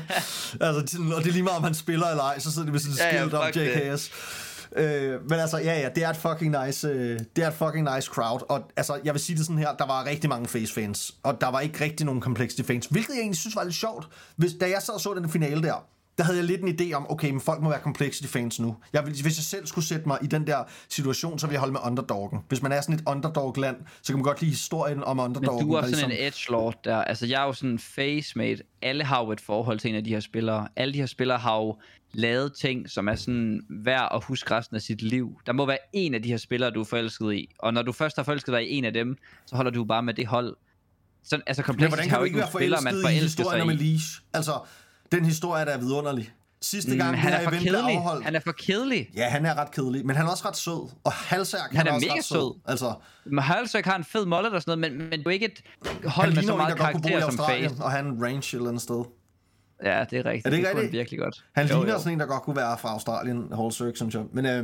[0.62, 2.80] Altså, og det er lige meget, om han spiller eller ej, så sidder det med
[2.80, 4.12] sådan et Ja, ja, skilt om fuck det.
[4.76, 7.96] Øh, men altså, ja, ja, det er et fucking nice, øh, det er et fucking
[7.96, 8.42] nice crowd.
[8.50, 11.48] Og altså, jeg vil sige det sådan her, der var rigtig mange face-fans, og der
[11.52, 14.08] var ikke rigtig nogen complexity fans, hvilket jeg egentlig synes var lidt sjovt.
[14.36, 15.86] Hvis, da jeg sad og så den finale der,
[16.18, 18.76] der havde jeg lidt en idé om, okay, men folk må være complexity fans nu.
[18.94, 21.60] Jeg vil, hvis jeg selv skulle sætte mig i den der situation, så ville jeg
[21.60, 22.40] holde med underdoggen.
[22.48, 25.68] Hvis man er sådan et underdog-land, så kan man godt lide historien om Men underdoggen.
[25.68, 26.98] du er sådan ligesom- en edgelord der.
[26.98, 28.64] Altså, jeg er jo sådan en face-mate.
[28.82, 30.68] Alle har jo et forhold til en af de her spillere.
[30.76, 31.76] Alle de her spillere har jo
[32.14, 35.40] lavet ting, som er sådan værd at huske resten af sit liv.
[35.46, 37.50] Der må være en af de her spillere, du er forelsket i.
[37.60, 40.04] Og når du først har forelsket dig i en af dem, så holder du bare
[40.04, 40.56] med det hold.
[41.24, 43.62] Så, altså, Complexity hvordan har kan jo du ikke være spillere, man forelsket i historien
[43.62, 43.70] om?
[44.34, 44.60] Altså,
[45.12, 46.32] den historie der er vidunderlig.
[46.64, 47.96] Sidste gang, Mm, han er for event kedelig.
[47.96, 48.24] afholdt...
[48.26, 49.10] Han er for kedelig.
[49.16, 50.90] Ja, han er ret kedelig, men han er også ret sød.
[51.04, 52.60] Og Halsærk, Han er også mega ret sød.
[52.66, 52.94] Altså,
[53.26, 55.62] Men Halsøk har en fed mollet og sådan noget, men, men du er ikke et
[56.06, 57.84] hold han med så meget karakter som face.
[57.84, 59.04] og han er en range et eller andet sted.
[59.84, 60.46] Ja, det er rigtigt.
[60.46, 60.92] Er det ikke kunne rigtigt?
[60.94, 61.44] han virkelig godt.
[61.56, 62.00] Han Jo, ligner jo.
[62.00, 64.24] sådan en, der godt kunne være fra Australien, Halsærk, synes jeg.
[64.34, 64.64] Men, øh,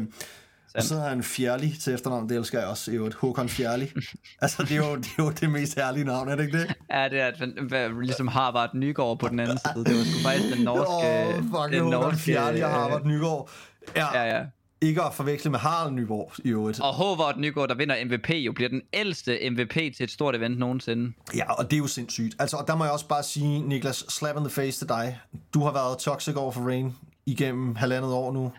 [0.75, 3.15] Og så hedder han Fjerli til efternavn, det elsker jeg også, i øvrigt.
[3.15, 3.91] Håkon Fjerli.
[4.41, 6.75] altså, det er, jo, det er jo det mest herlige navn, er det ikke det?
[6.91, 9.85] Ja, det er at ligesom Harvard Nygaard på den anden side.
[9.85, 10.91] Det var sgu faktisk den norske...
[10.91, 13.49] Åh, oh, fuck, den Håkon Fjerli og Harvard Nygaard.
[13.95, 14.43] Ja, Ja, ja.
[14.81, 16.79] Ikke at forveksle med Harald Nyborg, i øvrigt.
[16.81, 20.57] Og Håvard Nygaard, der vinder MVP, jo bliver den ældste MVP til et stort event
[20.59, 21.13] nogensinde.
[21.35, 22.35] Ja, og det er jo sindssygt.
[22.39, 25.19] Altså, og der må jeg også bare sige, Niklas, slap in the face til dig.
[25.53, 28.51] Du har været toxic over for Rain igennem halvandet år nu.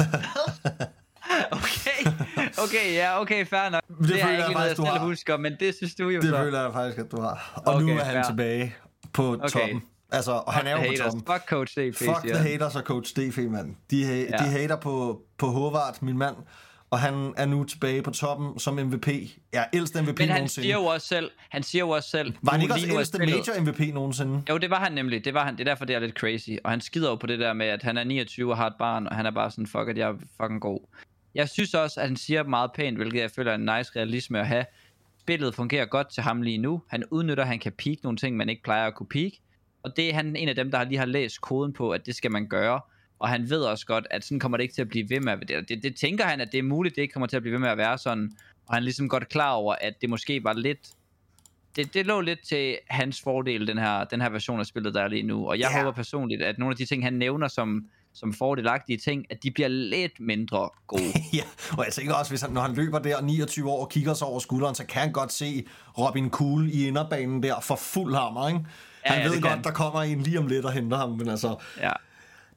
[1.50, 2.12] Okay,
[2.62, 3.82] okay, ja, okay, fair nok.
[3.88, 6.30] Det, føler er jeg ikke noget, jeg selv husker, men det synes du jo Det
[6.30, 6.36] så.
[6.36, 7.62] føler jeg faktisk, at du har.
[7.66, 8.22] Og nu Okay, er han fair.
[8.22, 8.74] tilbage
[9.12, 9.48] på Okay.
[9.48, 9.82] toppen.
[10.16, 10.98] Altså, og han er jo på haters.
[10.98, 11.22] toppen.
[11.32, 13.74] Fuck coach DP, Fuck the haters og coach DF, mand.
[13.90, 14.36] De, Ja.
[14.36, 16.36] de hater på, på Håvard, min mand.
[16.90, 19.08] Og han er nu tilbage på toppen som MVP.
[19.52, 20.64] Ja, ældste MVP Men han nogensinde.
[20.64, 23.60] siger jo også selv, han siger jo også selv, Var han ikke også ældste major
[23.60, 24.42] MVP nogensinde?
[24.48, 25.24] Jo, det var han nemlig.
[25.24, 25.54] Det var han.
[25.54, 26.50] Det er derfor, det er lidt crazy.
[26.64, 28.72] Og han skider jo på det der med, at han er 29 og har et
[28.78, 30.80] barn, og han er bare sådan, fuck at jeg er fucking god.
[31.34, 34.40] Jeg synes også, at han siger meget pænt, hvilket jeg føler er en nice realisme
[34.40, 34.64] at have.
[35.20, 36.82] Spillet fungerer godt til ham lige nu.
[36.88, 39.32] Han udnytter, at han kan peak nogle ting, man ikke plejer at kunne peak.
[39.84, 42.14] Og det er han en af dem, der lige har læst koden på, at det
[42.14, 42.80] skal man gøre.
[43.18, 45.32] Og han ved også godt, at sådan kommer det ikke til at blive ved med
[45.32, 47.42] at det, det, det tænker han, at det er muligt, det ikke kommer til at
[47.42, 48.32] blive ved med at være sådan.
[48.66, 50.78] Og han er ligesom godt klar over, at det måske var lidt
[51.76, 55.02] det, det lå lidt til hans fordel, den her, den her version af spillet, der
[55.02, 55.48] er lige nu.
[55.48, 55.78] Og jeg Ja.
[55.78, 59.50] håber personligt, at nogle af de ting, han nævner som, som fordelagtige ting, at de
[59.50, 61.02] bliver lidt mindre gode.
[61.34, 61.42] Ja,
[61.78, 64.26] og jeg tænker også, hvis han, når han løber der 29 år og kigger sig
[64.26, 65.66] over skulderen, så kan han godt se
[65.98, 68.60] Robin Cool i inderbanen der for fuld hammer, ikke?
[69.04, 69.64] Han ja, ved godt, kan.
[69.64, 71.90] der kommer en lige om lidt og henter ham, men altså, ja.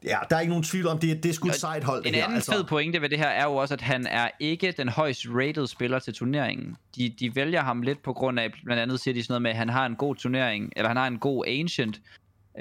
[0.04, 2.10] ja, der er ikke nogen tvivl om, det, det er sgu et sejt hold, det
[2.10, 2.24] En her.
[2.24, 2.52] anden altså.
[2.52, 5.68] fed pointe ved det her er jo også, at han er ikke den højst rated
[5.68, 6.76] spiller til turneringen.
[6.96, 9.52] De, de vælger ham lidt på grund af, blandt andet siger de sådan noget med,
[9.52, 12.02] at han har en god turnering, eller han har en god ancient,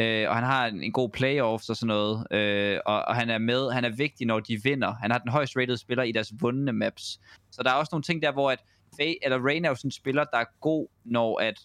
[0.00, 3.30] øh, og han har en, en god playoffs og sådan noget, øh, og, og han
[3.30, 4.94] er med, han er vigtig, når de vinder.
[5.00, 7.20] Han har den højst rated spiller i deres vundne maps.
[7.50, 8.58] Så der er også nogle ting der, hvor at
[8.98, 11.60] eller Rain er jo sådan en spiller, der er god, når at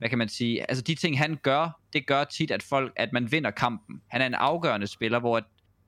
[0.00, 3.12] hvad kan man sige, altså de ting han gør, det gør tit, at folk, at
[3.12, 4.02] man vinder kampen.
[4.08, 5.44] Han er en afgørende spiller, hvor at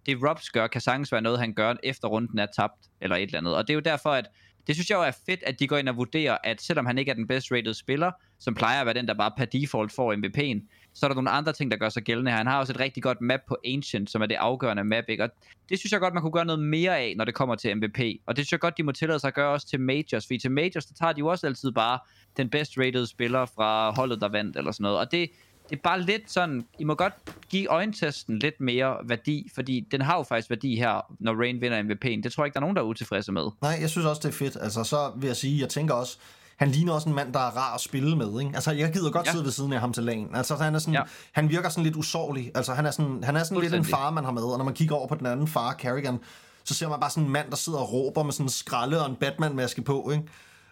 [0.06, 3.22] det Robs gør, kan sagtens være noget, han gør, efter runden er tabt, eller et
[3.22, 3.56] eller andet.
[3.56, 4.28] Og det er jo derfor, at
[4.66, 6.98] det synes jeg jo er fedt, at de går ind og vurderer, at selvom han
[6.98, 9.92] ikke er den bedst rated spiller, som plejer at være den, der bare per default
[9.92, 12.38] får MVP'en, så er der nogle andre ting, der gør sig gældende her.
[12.38, 15.24] Han har også et rigtig godt map på Ancient, som er det afgørende map, ikke?
[15.24, 15.30] Og
[15.68, 18.00] det synes jeg godt, man kunne gøre noget mere af, når det kommer til MVP.
[18.26, 20.38] Og det synes jeg godt, de må tillade sig at gøre også til Majors, fordi
[20.38, 21.98] til Majors, der tager de jo også altid bare
[22.36, 24.98] den best rated spiller fra holdet, der vandt, eller sådan noget.
[24.98, 25.30] Og det,
[25.70, 27.12] det er bare lidt sådan, I må godt
[27.48, 31.82] give øjentesten lidt mere værdi, fordi den har jo faktisk værdi her, når Rain vinder
[31.82, 32.22] MVP'en.
[32.22, 33.46] Det tror jeg ikke, der er nogen, der er utilfredse med.
[33.62, 34.56] Nej, jeg synes også, det er fedt.
[34.60, 36.16] Altså, så vil jeg sige, jeg tænker også,
[36.56, 38.40] han ligner også en mand, der er rar at spille med.
[38.40, 38.50] Ikke?
[38.54, 39.30] Altså, jeg gider godt Ja.
[39.32, 40.34] sidde ved siden af ham til lagen.
[40.34, 41.02] Altså, han, er sådan, Ja.
[41.32, 42.50] han virker sådan lidt usårlig.
[42.54, 44.42] Altså, han er sådan, han er sådan lidt en far, man har med.
[44.42, 46.18] Og når man kigger over på den anden far, Carrigan,
[46.64, 49.04] så ser man bare sådan en mand, der sidder og råber med sådan en skralde
[49.04, 50.10] og en Batman-maske på.
[50.10, 50.24] Ikke?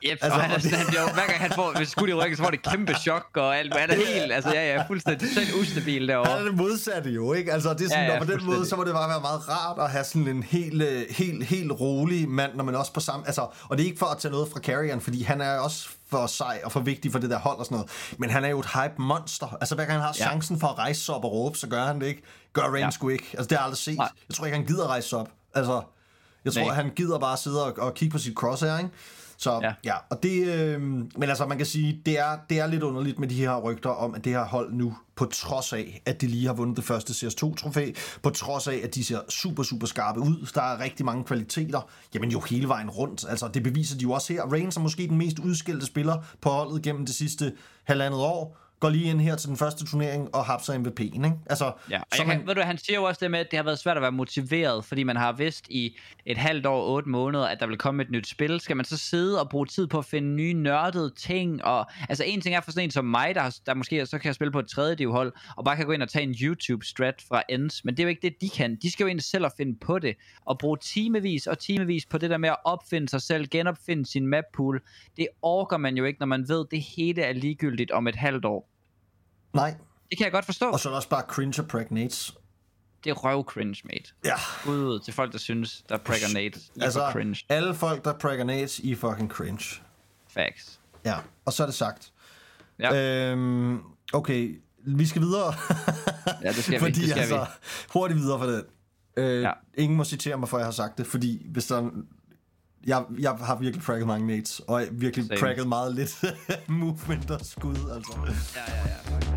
[0.05, 2.13] Yep, altså, og han er, sådan, han jo- hver gang han får hvis skud i
[2.15, 3.75] ryggen, så får det et kæmpe chok og alt.
[3.79, 6.39] Han er helt, altså ja, ja, fuldstændig totalt ustabil Han derovre.
[6.41, 7.53] er det modsatte jo, ikke?
[7.53, 9.49] Altså, det er sådan, Ja, ja, på den måde, så må det bare være meget
[9.49, 13.01] rart at have sådan en helt, øh, helt, helt rolig mand, når man også på
[13.01, 13.27] samme...
[13.27, 15.89] Altså, og det er ikke for at tage noget fra Carrion, fordi han er også
[16.11, 17.91] for sej og for vigtig for det der hold og sådan noget.
[18.19, 19.57] Men han er jo et hype-monster.
[19.61, 20.25] Altså, hver gang han har Ja.
[20.25, 22.23] chancen for at rejse sig op og råbe, så gør han det ikke.
[22.53, 22.91] Gør Rain ja.
[22.91, 23.27] sgu ikke.
[23.33, 23.97] Altså, det har jeg aldrig set.
[23.99, 24.09] Nej.
[24.29, 25.29] Jeg tror ikke, han gider rejse sig op.
[25.55, 25.83] Altså,
[26.45, 26.75] jeg tror, Nej.
[26.75, 28.91] han gider bare sidde og, og kigge på sit crosshair, ikke?
[29.41, 29.73] Så Ja.
[29.85, 33.19] ja, og det, øh, men altså man kan sige, det er, det er lidt underligt
[33.19, 36.27] med de her rygter om, at det her hold nu, på trods af, at de
[36.27, 40.21] lige har vundet det første CS2-trofæ, på trods af, at de ser super, super skarpe
[40.21, 44.03] ud, der er rigtig mange kvaliteter, jamen jo hele vejen rundt, altså det beviser de
[44.03, 44.53] jo også her.
[44.53, 47.53] Reigns er måske den mest udskilte spiller på holdet gennem det sidste
[47.85, 51.33] halvandet år, går lige ind her til den første turnering og hapser MVP'en, ikke?
[51.47, 53.57] Altså, Ja, og jeg man, ved du, han siger jo også det med, at det
[53.57, 57.09] har været svært at være motiveret, fordi man har vidst i et halvt år, otte
[57.09, 58.61] måneder, at der vil komme et nyt spil.
[58.61, 61.65] Skal man så sidde og bruge tid på at finde nye nørdede ting?
[61.65, 64.19] Og, altså en ting er for sådan en som mig, der, har, der måske så
[64.19, 66.35] kan jeg spille på et tredje divhold, og bare kan gå ind og tage en
[66.43, 67.85] YouTube-strat fra Ends.
[67.85, 68.77] Men det er jo ikke det, de kan.
[68.83, 72.19] De skal jo ind selv og finde på det, og bruge timevis og timevis på
[72.19, 74.83] det der med at opfinde sig selv, genopfinde sin map pool.
[75.17, 78.45] Det orker man jo ikke, når man ved, det hele er ligegyldigt om et halvt
[78.45, 78.70] år.
[79.53, 79.75] Nej,
[80.11, 80.71] Det kan jeg godt forstå.
[80.71, 82.35] og så er der også bare cringe og pragnates.
[83.05, 84.11] Det er røv cringe, mate.
[84.25, 84.35] Ja,
[84.71, 86.61] Ud til folk, der synes, der er pregnate.
[86.77, 87.45] I altså, cringe.
[87.49, 89.65] alle folk, der pragnates, i er fucking cringe.
[90.29, 90.81] Facts.
[91.05, 92.13] Ja, og så er det sagt.
[92.79, 93.31] Ja.
[93.31, 93.79] Øhm,
[94.13, 95.55] okay, vi skal videre.
[96.43, 97.47] Ja, det skal vi, fordi, det skal altså,
[97.93, 98.63] Hurtigt videre for den.
[99.17, 99.53] Øh, Ja.
[99.75, 101.91] Ingen må citere mig, for jeg har sagt det, fordi hvis der er
[102.87, 106.25] jeg, jeg har virkelig pragget mange nates, og virkelig pragget meget lidt
[106.69, 108.13] movement og skud, altså.
[108.57, 109.30] Ja, ja, ja.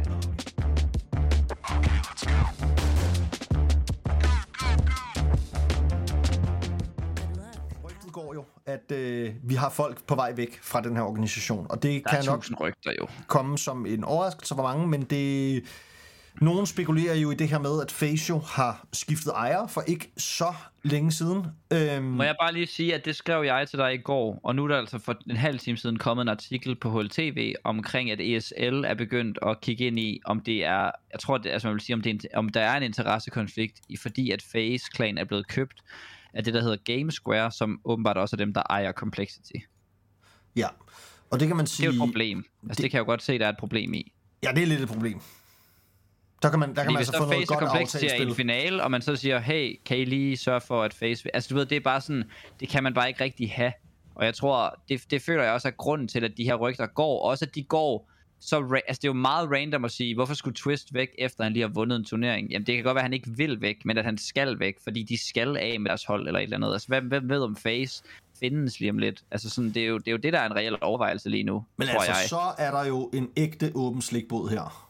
[8.65, 11.67] At øh, vi har folk på vej væk fra den her organisation.
[11.69, 13.07] Og det Der kan nok rygter jo.
[13.27, 15.63] komme som en overraskelse for mange, men det...
[16.41, 20.53] Nogen spekulerer jo i det her med, at Facio har skiftet ejer for ikke så
[20.83, 21.45] længe siden.
[21.73, 24.55] Øhm, Må jeg bare lige sige, at det skrev jeg til dig i går, og
[24.55, 28.11] nu er der altså for en halv time siden kommet en artikel på HLTV omkring,
[28.11, 31.67] at ESL er begyndt at kigge ind i, om det er, jeg tror, det, altså
[31.67, 34.85] man vil sige, om, det er, om der er en interessekonflikt, i fordi at FaZe
[34.95, 35.81] Clan er blevet købt
[36.33, 39.55] af det, der hedder Game Square, som åbenbart også er dem, der ejer Complexity.
[40.55, 40.67] Ja,
[41.29, 41.85] og det kan man Det er sige...
[41.85, 42.37] jo et problem.
[42.37, 44.13] Altså, det, det kan jeg jo godt se, der er et problem i.
[44.43, 45.19] Ja, det er lidt et problem.
[46.41, 48.83] Der kan man, der kan man altså få noget godt Complexity er i en finale,
[48.83, 51.35] og man så siger, hey, kan I lige sørge for, at Face...
[51.35, 52.23] Altså du ved, det er bare sådan,
[52.59, 53.73] det kan man bare ikke rigtig have.
[54.15, 56.85] Og jeg tror, det, det føler jeg også er grunden til, at de her rygter
[56.85, 57.23] går.
[57.29, 58.11] Også at de går
[58.49, 58.81] så...
[58.87, 61.61] Altså det er jo meget random at sige, hvorfor skulle Twist væk, efter han lige
[61.61, 62.49] har vundet en turnering?
[62.49, 64.75] Jamen det kan godt være, at han ikke vil væk, men at han skal væk,
[64.83, 66.73] fordi de skal af med deres hold eller et eller andet.
[66.73, 68.03] Altså hvem, hvem ved om Face
[68.39, 69.23] findes lige om lidt?
[69.31, 71.43] Altså sådan, det er, jo, det er jo det, der er en reel overvejelse lige
[71.43, 72.29] nu, Men tror altså, jeg.
[72.29, 74.89] så er der jo en ægte åben slikbåd her.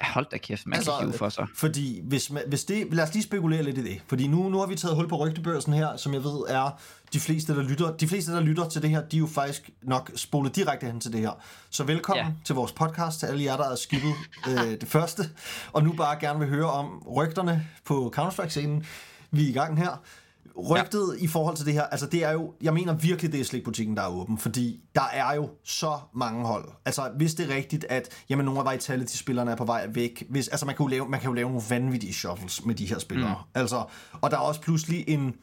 [0.00, 1.46] Hold da kæft, man altså, kan for sig.
[1.54, 4.02] Fordi hvis, man, hvis det, lad os lige spekulere lidt i det.
[4.06, 6.80] Fordi nu, nu har vi taget hul på rygtebørsen her, som jeg ved er
[7.14, 7.96] de fleste, der lytter.
[7.96, 11.00] De fleste, der lytter til det her, de er jo faktisk nok spolet direkte hen
[11.00, 11.30] til det her.
[11.70, 12.32] Så velkommen Ja.
[12.44, 14.12] til vores podcast, til alle jer, der er skibet
[14.48, 15.22] øh, det første.
[15.72, 18.84] Og nu bare gerne vil høre om rygterne på Counter-Strike-scenen.
[19.30, 20.02] Vi er i gang her.
[20.70, 21.24] Rygtet ja.
[21.24, 23.96] i forhold til det her, altså det er jo, jeg mener virkelig, det er slikbutikken,
[23.96, 26.68] der er åben, fordi der er jo så mange hold.
[26.84, 30.48] Altså hvis det er rigtigt, at jamen, nogle af Vitality-spillerne er på vej væk, hvis,
[30.48, 32.98] altså man kan, jo lave, man kan jo lave nogle vanvittige shuffles med de her
[32.98, 33.30] spillere.
[33.30, 33.60] Mm.
[33.60, 33.84] Altså,
[34.20, 35.34] og der er også pludselig en,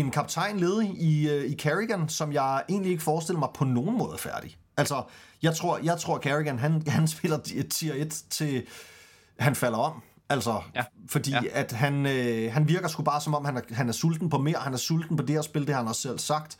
[0.00, 3.98] en kaptajn ledig i, øh, i Carrigan, som jeg egentlig ikke forestiller mig på nogen
[3.98, 4.56] måde er færdig.
[4.76, 5.02] Altså,
[5.42, 7.38] jeg tror, jeg tror Carrigan, han, han spiller
[7.70, 8.66] tier 1 til
[9.38, 10.02] han falder om.
[10.28, 10.58] Altså, Ja.
[10.74, 10.84] ja.
[11.08, 11.40] fordi Ja.
[11.42, 11.48] ja.
[11.52, 14.38] at han, øh, han virker sgu bare som om, han er, han er sulten på
[14.38, 16.56] mere, han er sulten på det her spil, det har han også selv sagt.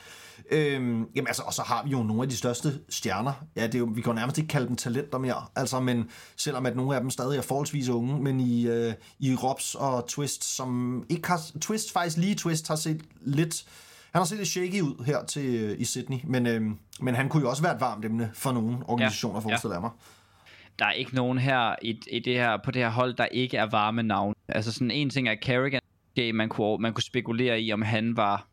[0.51, 3.33] Øhm, jamen altså, og så har vi jo nogle af de største stjerner.
[3.57, 6.09] Ja, det er jo, vi kan jo nærmest ikke kalde dem talenter mere, altså, men
[6.37, 10.07] selvom at nogle af dem stadig er forholdsvis unge, men i, øh, i Robs og
[10.09, 13.65] Twist, som ikke har, Twist faktisk lige Twist har set lidt,
[14.13, 16.63] han har set lidt shaky ud her til, øh, i Sydney, men, øh,
[17.01, 19.41] men han kunne jo også være et varmt emne for nogle organisationer, Ja.
[19.49, 19.51] ja.
[19.53, 19.91] forestiller jeg mig
[20.79, 23.57] der er ikke nogen her i, i det her på det her hold, der ikke
[23.57, 24.35] er varme navn.
[24.49, 25.81] Altså sådan en ting er Carrigan,
[26.13, 28.49] okay, man kunne, man kunne spekulere i, om han var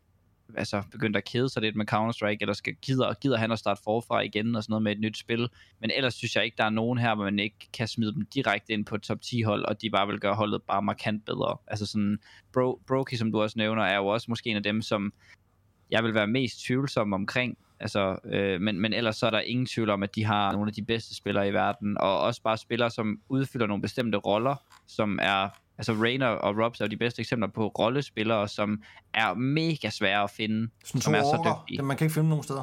[0.56, 3.80] altså begyndt at kede sig lidt med Counter-Strike, eller skal, gider, gider han at starte
[3.84, 5.48] forfra igen og sådan noget med et nyt spil.
[5.80, 8.26] Men ellers synes jeg ikke, der er nogen her, hvor man ikke kan smide dem
[8.34, 11.24] direkte ind på et top 10 hold, og de bare vil gøre holdet bare markant
[11.24, 11.56] bedre.
[11.66, 12.18] Altså sådan,
[12.52, 15.12] Bro, Brokey, som du også nævner, er jo også måske en af dem, som
[15.90, 17.58] jeg vil være mest tvivlsom omkring.
[17.80, 20.68] Altså, øh, men, men ellers så er der ingen tvivl om, at de har nogle
[20.68, 24.56] af de bedste spillere i verden, og også bare spillere, som udfylder nogle bestemte roller,
[24.86, 28.82] som er, altså Rainer og Robs er jo de bedste eksempler på rollespillere, som
[29.14, 31.78] er mega svære at finde, Sådan som er så dygtige.
[31.78, 32.62] dem man kan ikke finde nogen steder.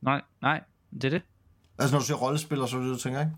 [0.00, 0.60] Nej, nej,
[0.92, 1.22] det er det.
[1.78, 3.32] Altså når du siger rollespiller, så er det det, du tænker, ikke?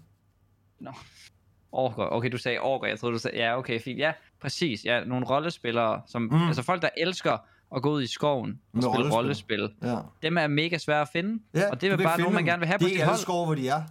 [1.72, 2.02] Orker.
[2.12, 2.88] Okay, du sagde orker.
[2.88, 3.37] Jeg troede, du sagde...
[3.37, 3.98] Ja, okay, fint.
[3.98, 4.85] Ja, præcis.
[4.85, 6.22] Ja, nogle rollespillere, som...
[6.22, 6.46] Mm.
[6.46, 7.38] Altså folk, der elsker
[7.76, 9.61] at gå ud i skoven og Med spille rollespil.
[9.61, 9.88] rollespil.
[9.90, 9.98] Ja.
[10.22, 11.42] Dem er mega svære at finde.
[11.55, 12.92] ja og det vil kan bare nogen, man gerne vil have på Det er sit
[12.92, 13.20] ikke alle hold.
[13.20, 13.83] skove, hvor de er.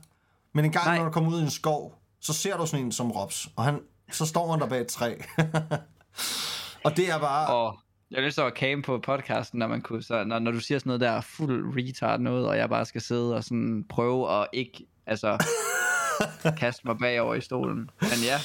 [0.53, 0.97] Men en gang, Nej.
[0.97, 3.63] når du kommer ud i en skov, så ser du sådan en som Robs, og
[3.63, 3.79] han,
[4.11, 5.15] så står han der bag et træ.
[6.85, 7.47] og det er bare...
[7.55, 7.79] Og
[8.11, 10.79] jeg lyst til at came på podcasten, når, man kunne, så, når, når du siger
[10.79, 14.47] sådan noget der fuld retard noget, og jeg bare skal sidde og sådan prøve at
[14.53, 15.45] ikke, altså,
[16.59, 17.89] kaste mig bagover i stolen.
[18.01, 18.37] Men ja,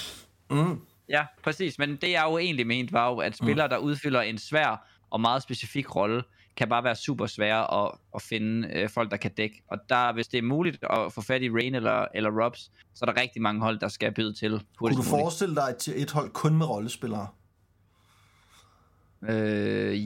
[0.50, 0.80] Mm.
[1.08, 1.78] ja, præcis.
[1.78, 5.20] Men det jeg jo egentlig ment var jo, at spillere, der udfylder en svær og
[5.20, 6.22] meget specifik rolle,
[6.56, 9.62] kan bare være super svære at, at finde øh, folk, der kan dække.
[9.70, 12.60] Og der, hvis det er muligt at få fat i Rain eller, eller Robs,
[12.94, 15.88] så er der rigtig mange hold, der skal byde til Kunne du forestille dig et,
[16.02, 17.26] et hold kun med rollespillere?
[19.28, 20.00] Øh,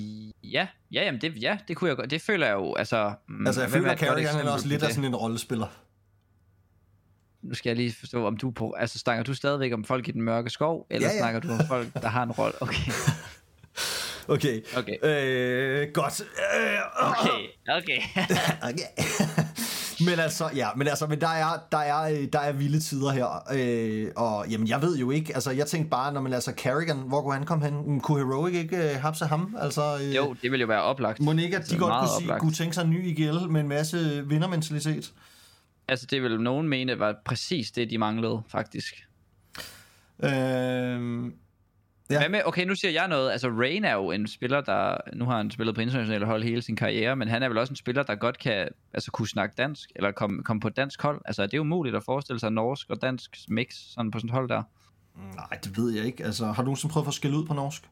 [0.53, 2.11] ja, ja, jamen det, ja, det kunne jeg godt.
[2.11, 3.14] Det føler jeg jo, altså...
[3.29, 5.67] mm, Altså, jeg føler, er at Carrigan er også lidt af sådan en rollespiller.
[7.43, 8.73] Nu skal jeg lige forstå, om du på...
[8.73, 11.19] Altså, snakker du stadigvæk om folk i den mørke skov, eller Ja, ja.
[11.21, 12.62] snakker du om folk, der har en rolle?
[12.62, 12.93] Okay,
[14.29, 14.63] Okay.
[14.77, 16.21] okay, Øh, godt.
[16.21, 18.01] Øh, okay, okay.
[18.71, 18.89] okay.
[20.07, 23.43] men altså, ja, men altså, men der er, der er, der er vilde tider her,
[23.55, 26.97] øh, og jamen, jeg ved jo ikke, altså, jeg tænkte bare, når man altså Carrigan,
[26.97, 28.01] hvor kunne han komme hen?
[28.01, 29.57] Kunne Heroic ikke øh, hapse ham?
[29.61, 31.21] Altså, øh, jo, det vil jo være oplagt.
[31.21, 33.61] Må ikke, at de er godt kunne, sige, kunne tænke sig en ny IGL med
[33.61, 35.13] en masse vindermentalitet?
[35.88, 39.07] Altså, det vil nogen mene var præcis det, de manglede, faktisk.
[40.25, 41.25] Øh,
[42.15, 42.21] Ja.
[42.21, 43.31] Hvad med, okay, nu siger jeg noget.
[43.31, 44.96] Altså, Rain er jo en spiller, der...
[45.12, 47.73] Nu har han spillet på internationale hold hele sin karriere, men han er vel også
[47.73, 51.21] en spiller, der godt kan altså, kunne snakke dansk, eller komme kom på dansk hold.
[51.25, 54.29] Altså, det er jo umuligt at forestille sig norsk og dansk mix sådan på sådan
[54.29, 54.62] et hold der.
[55.37, 56.25] nej, det ved jeg ikke.
[56.25, 57.88] Altså, har du nogensinde prøvet at få skæld ud på norsk?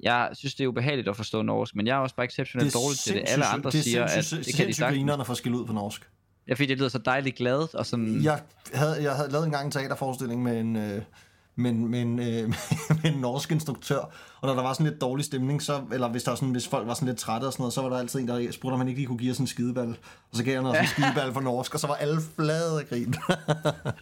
[0.00, 2.98] Jeg synes, det er ubehageligt at forstå norsk, men jeg er også bare exceptionelt dårlig
[2.98, 3.24] til det.
[3.26, 4.14] Alle andre det er siger, at
[4.46, 5.26] det kan de sagtens.
[5.26, 6.08] for at skille ud på norsk.
[6.48, 8.22] Ja, fordi det lyder så dejligt glad, og sådan...
[8.22, 8.40] Jeg
[8.74, 11.02] havde, jeg havde lavet en gang en teaterforestilling med en, øh,
[11.58, 12.48] med, en- med, en, øh,
[13.02, 13.98] med en norsk instruktør,
[14.40, 16.68] og når der var sådan lidt dårlig stemning, så, eller hvis, der var sådan, hvis
[16.68, 18.72] folk var sådan lidt trætte og sådan noget, så var der altid en, der spurgte,
[18.74, 19.88] om han ikke lige kunne give os en skideball.
[20.30, 22.88] Og så gav han os en skideball for norsk, og så var alle flade af
[22.88, 23.14] grin.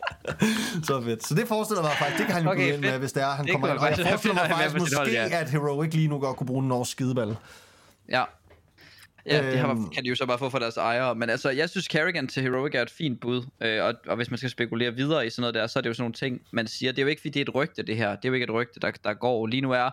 [0.88, 1.26] så fedt.
[1.26, 3.44] Så det forestiller mig faktisk, det kan han jo Okay, med, hvis det er, han
[3.44, 3.78] Det kommer ind.
[3.78, 5.40] Og jeg forestiller mig faktisk sit hold, måske, ja.
[5.40, 7.36] at Heroic lige nu godt kunne bruge en norsk skideball.
[8.08, 8.22] Ja.
[9.28, 9.90] Ja, det har, Øhm.
[9.90, 11.14] kan de jo så bare få for deres ejere.
[11.14, 13.42] Men altså, jeg synes Kerrigan til Heroic er et fint bud.
[13.60, 15.88] Øh, og, og hvis man skal spekulere videre i sådan noget der, så er det
[15.88, 16.92] jo sådan nogle ting, man siger.
[16.92, 18.08] Det er jo ikke, fordi det er et rygte, det her.
[18.16, 19.46] Det er jo ikke et rygte, der, der går.
[19.46, 19.90] Lige nu er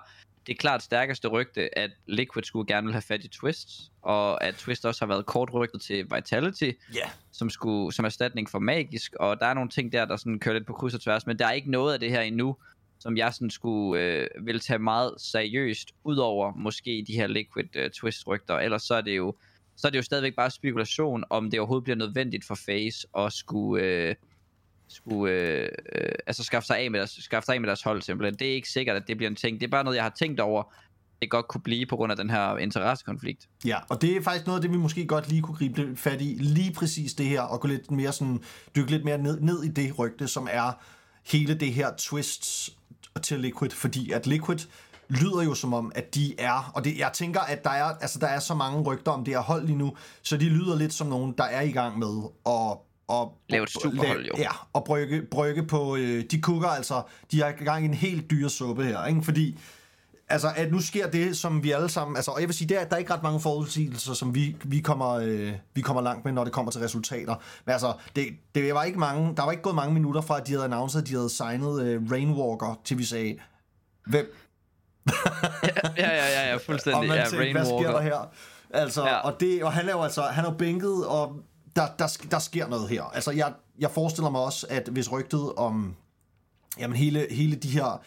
[0.48, 3.70] det klart stærkeste rygte, at Liquid skulle gerne vil have fat i Twist.
[4.02, 7.00] Og at Twist også har været kort rygtet til Vitality, Ja.
[7.32, 9.14] som, skulle, som erstatning for Magisk.
[9.20, 11.28] Og der er nogle ting der, der sådan kører lidt på kryds og tværs.
[11.28, 12.56] Men der er ikke noget af det her endnu,
[13.04, 17.90] som jeg sådan skulle øh, vil tage meget seriøst, udover måske de her liquid øh,
[17.90, 18.56] twist rygter.
[18.56, 19.36] Ellers så er det jo
[19.76, 23.34] så er det jo stadigvæk bare spekulation, om det overhovedet bliver nødvendigt for Face at
[23.34, 24.16] skulle, øh,
[24.88, 28.02] skulle øh, øh, altså skaffe sig, af med deres, skaffe sig af med deres hold
[28.02, 28.40] simpelthen.
[28.40, 29.60] Det er ikke sikkert, at det bliver en ting.
[29.60, 30.74] Det er bare noget, jeg har tænkt over,
[31.22, 33.50] det godt kunne blive på grund af den her interessekonflikt.
[33.66, 36.22] Ja, og det er faktisk noget af det, vi måske godt lige kunne gribe fat
[36.22, 38.44] i, lige præcis det her, og gå lidt mere sådan,
[38.76, 40.84] dykke lidt mere ned, ned i det rygte, som er
[41.26, 42.78] hele det her twists
[43.22, 44.60] til Liquid, fordi at Liquid
[45.10, 48.20] lyder jo som om, at de er, og det, jeg tænker, at der er, altså,
[48.20, 50.94] der er så mange rygter om det her hold lige nu, så de lyder lidt
[50.94, 54.34] som nogen, der er i gang med at og, Lave et superhold, jo.
[54.38, 57.02] Ja, og brygge, brygge på, øh, de kukker altså,
[57.32, 59.22] de har gang i en helt dyre suppe her, ikke?
[59.22, 59.60] fordi
[60.34, 62.16] altså, at nu sker det, som vi alle sammen...
[62.16, 64.80] Altså, og jeg vil sige, der, der er ikke ret mange forudsigelser, som vi, vi,
[64.80, 67.36] kommer, øh, vi kommer langt med, når det kommer til resultater.
[67.66, 70.48] Men altså, det, det var ikke mange, der var ikke gået mange minutter fra, at
[70.48, 73.38] de havde announceret, at de havde signet øh, Rainwalker, til vi sagde,
[74.08, 74.36] hvem?
[75.64, 77.08] ja, ja, ja, ja, Og fuldstændig.
[77.08, 78.32] man Ja, tænkte, hvad sker der her?
[78.70, 79.18] Altså, Ja.
[79.20, 81.36] og, det, og han er jo altså, han er jo bænket, og
[81.76, 83.04] der, der, der sker noget her.
[83.04, 85.96] Altså, jeg, jeg forestiller mig også, at hvis rygtet om,
[86.80, 88.02] jamen hele, hele de her,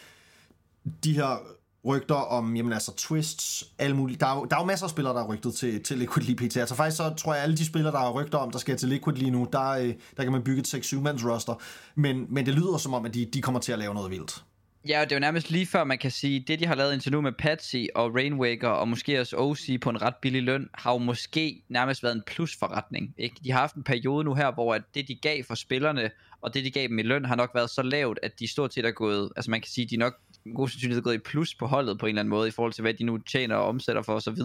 [1.05, 1.39] de her
[1.87, 4.91] rygter om, jamen altså twists, alle mulige, der er, jo, der er jo masser af
[4.91, 6.57] spillere, der er rygtet til, til Liquid lige pt.
[6.57, 8.89] Altså faktisk så tror jeg, alle de spillere, der er rygter om, der skal til
[8.89, 11.63] Liquid lige nu, der, øh, der kan man bygge et 6-7-mands roster.
[11.95, 14.43] Men, men det lyder som om, at de, de kommer til at lave noget vildt.
[14.89, 16.93] Ja, og det er jo nærmest lige før, man kan sige, det de har lavet
[16.93, 20.69] indtil nu med Patsy og Rainwaker, og måske også OC på en ret billig løn,
[20.75, 23.15] har jo måske nærmest været en plusforretning.
[23.19, 23.37] Ikke?
[23.45, 26.11] De har haft en periode nu her, hvor at det de gav for spillerne,
[26.41, 28.75] og det de gav dem i løn, har nok været så lavt, at de stort
[28.75, 30.15] set er gået, altså man kan sige, de er nok
[30.55, 32.83] god sandsynlighed gået i plus på holdet på en eller anden måde, i forhold til
[32.83, 34.43] hvad de nu tjener og omsætter for osv.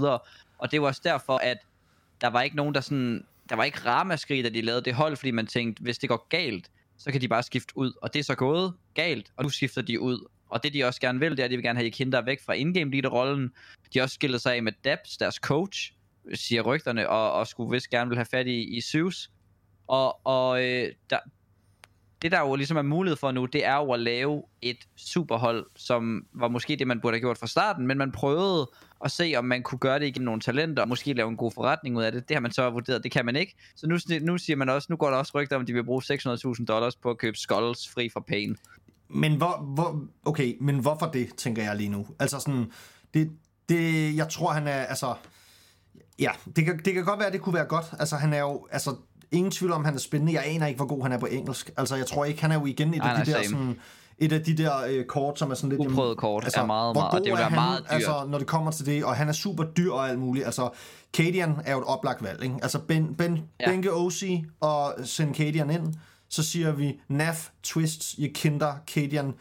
[0.57, 1.57] Og det var også derfor, at
[2.21, 5.15] der var ikke nogen, der sådan, der var ikke ramaskrig, da de lavede det hold,
[5.15, 7.93] fordi man tænkte, hvis det går galt, så kan de bare skifte ud.
[8.01, 10.27] Og det er så gået galt, og nu skifter de ud.
[10.49, 12.41] Og det de også gerne vil, det er, at de vil gerne have Jekinder væk
[12.45, 13.51] fra in-game leader-rollen.
[13.93, 15.93] De har også skilt sig af med Dabs, deres coach,
[16.33, 19.31] siger rygterne, og, og skulle vist gerne vil have fat i, i Zeus.
[19.87, 21.17] Og, og øh, der,
[22.21, 25.65] det der jo ligesom er mulighed for nu, det er jo at lave et superhold,
[25.75, 28.69] som var måske det, man burde have gjort fra starten, men man prøvede
[29.05, 31.51] at se, om man kunne gøre det igennem nogle talenter, og måske lave en god
[31.51, 32.29] forretning ud af det.
[32.29, 33.55] Det har man så vurderet, det kan man ikke.
[33.75, 35.83] Så nu, nu siger man også, nu går der også rygter om, at de vil
[35.83, 38.57] bruge 600.000 dollars på at købe skulls fri fra pain.
[39.09, 42.07] Men hvor, hvor, okay, men hvorfor det, tænker jeg lige nu?
[42.19, 42.71] Altså sådan,
[43.13, 43.31] det,
[43.69, 45.15] det, jeg tror, han er, altså,
[46.19, 47.85] ja, det kan, det kan godt være, at det kunne være godt.
[47.99, 48.95] Altså, han er jo, altså,
[49.31, 50.33] ingen tvivl om, han er spændende.
[50.33, 51.71] Jeg aner ikke, hvor god han er på engelsk.
[51.77, 53.79] Altså, jeg tror ikke, han er jo igen et Nej, af de nej, der sådan,
[54.17, 55.91] et af de der øh, kort, som er sådan lidt...
[55.91, 57.91] Uprøvet kort er meget, meget- og det vil være han, meget dyrt.
[57.91, 60.45] Altså, når det kommer til det, og han er super dyr og alt muligt.
[60.45, 60.69] Altså,
[61.13, 62.55] Cadian er jo et oplagt valg, ikke?
[62.61, 63.41] Altså, ben, ben, Ja.
[63.59, 63.69] ja.
[63.71, 64.23] Benke OC
[64.59, 65.93] og send Cadian ind.
[66.29, 69.33] Så siger vi Naf, Twists, Jekinder, Cadian,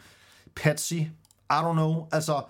[0.55, 0.93] Patsy.
[0.93, 1.07] I
[1.51, 2.07] don't know.
[2.11, 2.41] Altså,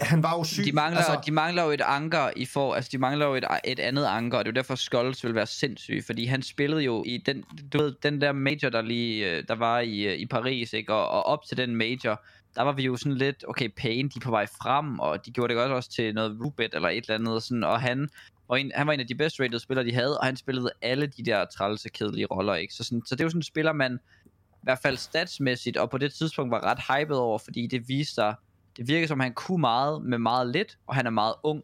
[0.00, 0.64] han var jo syg.
[0.64, 3.44] De mangler, altså, de mangler jo et anker i for, altså de mangler jo et,
[3.64, 6.82] et andet anker, og det er jo derfor Skulls vil være sindssyg, fordi han spillede
[6.82, 10.18] jo i den, du ved, den der major, der lige, øh, der var i, øh,
[10.18, 10.94] i Paris, ikke?
[10.94, 12.22] Og, og op til den major,
[12.54, 15.30] der var vi jo sådan lidt, okay, Payne, de er på vej frem, og de
[15.30, 18.08] gjorde det godt også til noget Rubet eller et eller andet, sådan, og han,
[18.48, 20.70] og en, han var en af de bedst rated spillere, de havde, og han spillede
[20.82, 22.74] alle de der trælse, kedelige roller, ikke?
[22.74, 25.90] Så, sådan, så det er jo sådan en spiller, man i hvert fald statsmæssigt, og
[25.90, 28.34] på det tidspunkt var ret hyped over, fordi det viste sig,
[28.76, 31.62] det virker som, han kunne meget med meget lidt, og han er meget ung.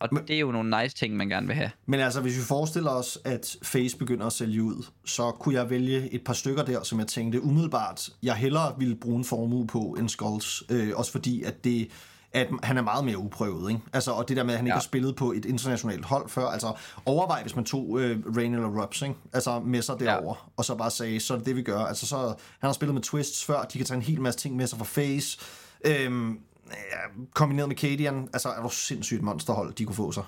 [0.00, 1.70] Og Men- det er jo nogle nice ting, man gerne vil have.
[1.86, 5.70] Men altså, hvis vi forestiller os, at Face begynder at sælge ud, så kunne jeg
[5.70, 9.66] vælge et par stykker der, som jeg tænkte umiddelbart, jeg hellere ville bruge en formue
[9.66, 10.62] på end Skulls.
[10.68, 11.88] Øh, også fordi, at det
[12.34, 13.82] at han er meget mere uprøvet, ikke?
[13.92, 14.76] Altså, og det der med, at han ikke Ja.
[14.76, 16.72] har spillet på et internationalt hold før, altså
[17.06, 19.14] overvej, hvis man tog øh, Rain eller Rups, ikke?
[19.32, 20.50] Altså med sig derover ja.
[20.56, 21.78] og så bare sagde, så er det det, vi gør.
[21.78, 22.34] Altså, så, han
[22.68, 24.84] har spillet med Twists før, de kan tage en hel masse ting med sig fra
[24.84, 25.38] Face.
[25.84, 26.40] Øhm,
[27.34, 30.24] kombineret med Cadian, altså er du sindssygt monsterhold, de kunne få sig.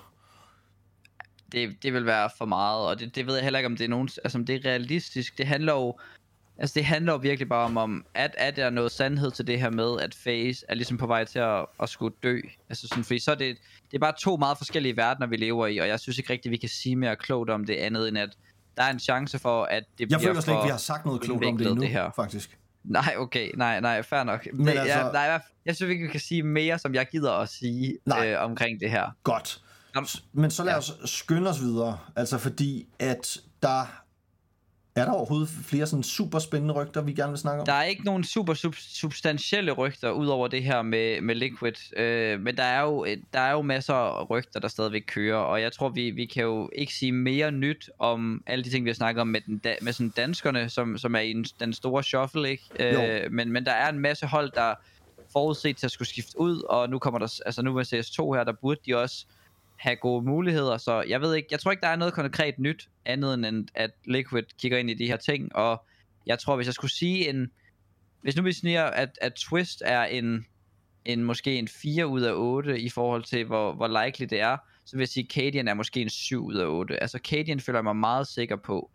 [1.51, 3.83] det, det vil være for meget, og det, det ved jeg heller ikke, om det
[3.83, 5.37] er nogen, altså om det er realistisk.
[5.37, 5.97] Det handler jo,
[6.57, 9.59] altså det handler jo virkelig bare om, om at er der noget sandhed til det
[9.59, 12.39] her med, at Face er ligesom på vej til at, at skulle dø.
[12.69, 13.57] Altså sådan, fordi så er det,
[13.91, 16.51] det er bare to meget forskellige verdener, vi lever i, og jeg synes ikke rigtigt,
[16.51, 18.37] vi kan sige mere klogt om det andet, end at
[18.77, 21.05] der er en chance for, at det Jeg bliver føler slet ikke, vi har sagt
[21.05, 22.11] noget klogt om det endnu, det her.
[22.15, 22.57] faktisk.
[22.87, 24.47] Nej, okay, nej, nej, fair nok.
[24.53, 27.07] Men det, altså- jeg, nej, jeg, jeg synes ikke, vi kan sige mere, som jeg
[27.11, 28.31] gider at sige Nej.
[28.31, 29.15] øh, omkring det her.
[29.23, 29.61] Godt.
[30.33, 34.01] Men så lad os skynde os videre, altså fordi at der
[35.01, 37.65] er der overhovedet flere sådan super spændende rygter, vi gerne vil snakke om?
[37.65, 41.97] Der er ikke nogen super sub- substantielle rygter ud over det her med, med Liquid,
[41.97, 45.61] øh, men der er, jo, der er jo masser af rygter, der stadigvæk kører, og
[45.61, 48.89] jeg tror, vi, vi kan jo ikke sige mere nyt om alle de ting, vi
[48.89, 51.73] har snakket om med, den da, med sådan danskerne, som, som er i en, den
[51.73, 52.63] store shuffle, ikke?
[52.79, 54.73] Øh, men, men der er en masse hold, der
[55.31, 58.43] forudset til at skulle skifte ud, og nu kommer der, altså nu med CS2 her,
[58.43, 59.25] der burde de også
[59.77, 62.89] have gode muligheder, så jeg ved ikke, jeg tror ikke, der er noget konkret nyt,
[63.05, 65.85] andet end at Liquid kigger ind i de her ting, og
[66.25, 67.51] jeg tror, hvis jeg skulle sige en,
[68.21, 70.45] hvis nu vi siger, at, at Twist er en,
[71.05, 74.57] en måske en 4 ud af 8 i forhold til, hvor, hvor likely det er,
[74.85, 77.01] så vil jeg sige, at Cadian er måske en 7 ud af 8.
[77.01, 78.91] Altså Cadian føler jeg mig meget sikker på,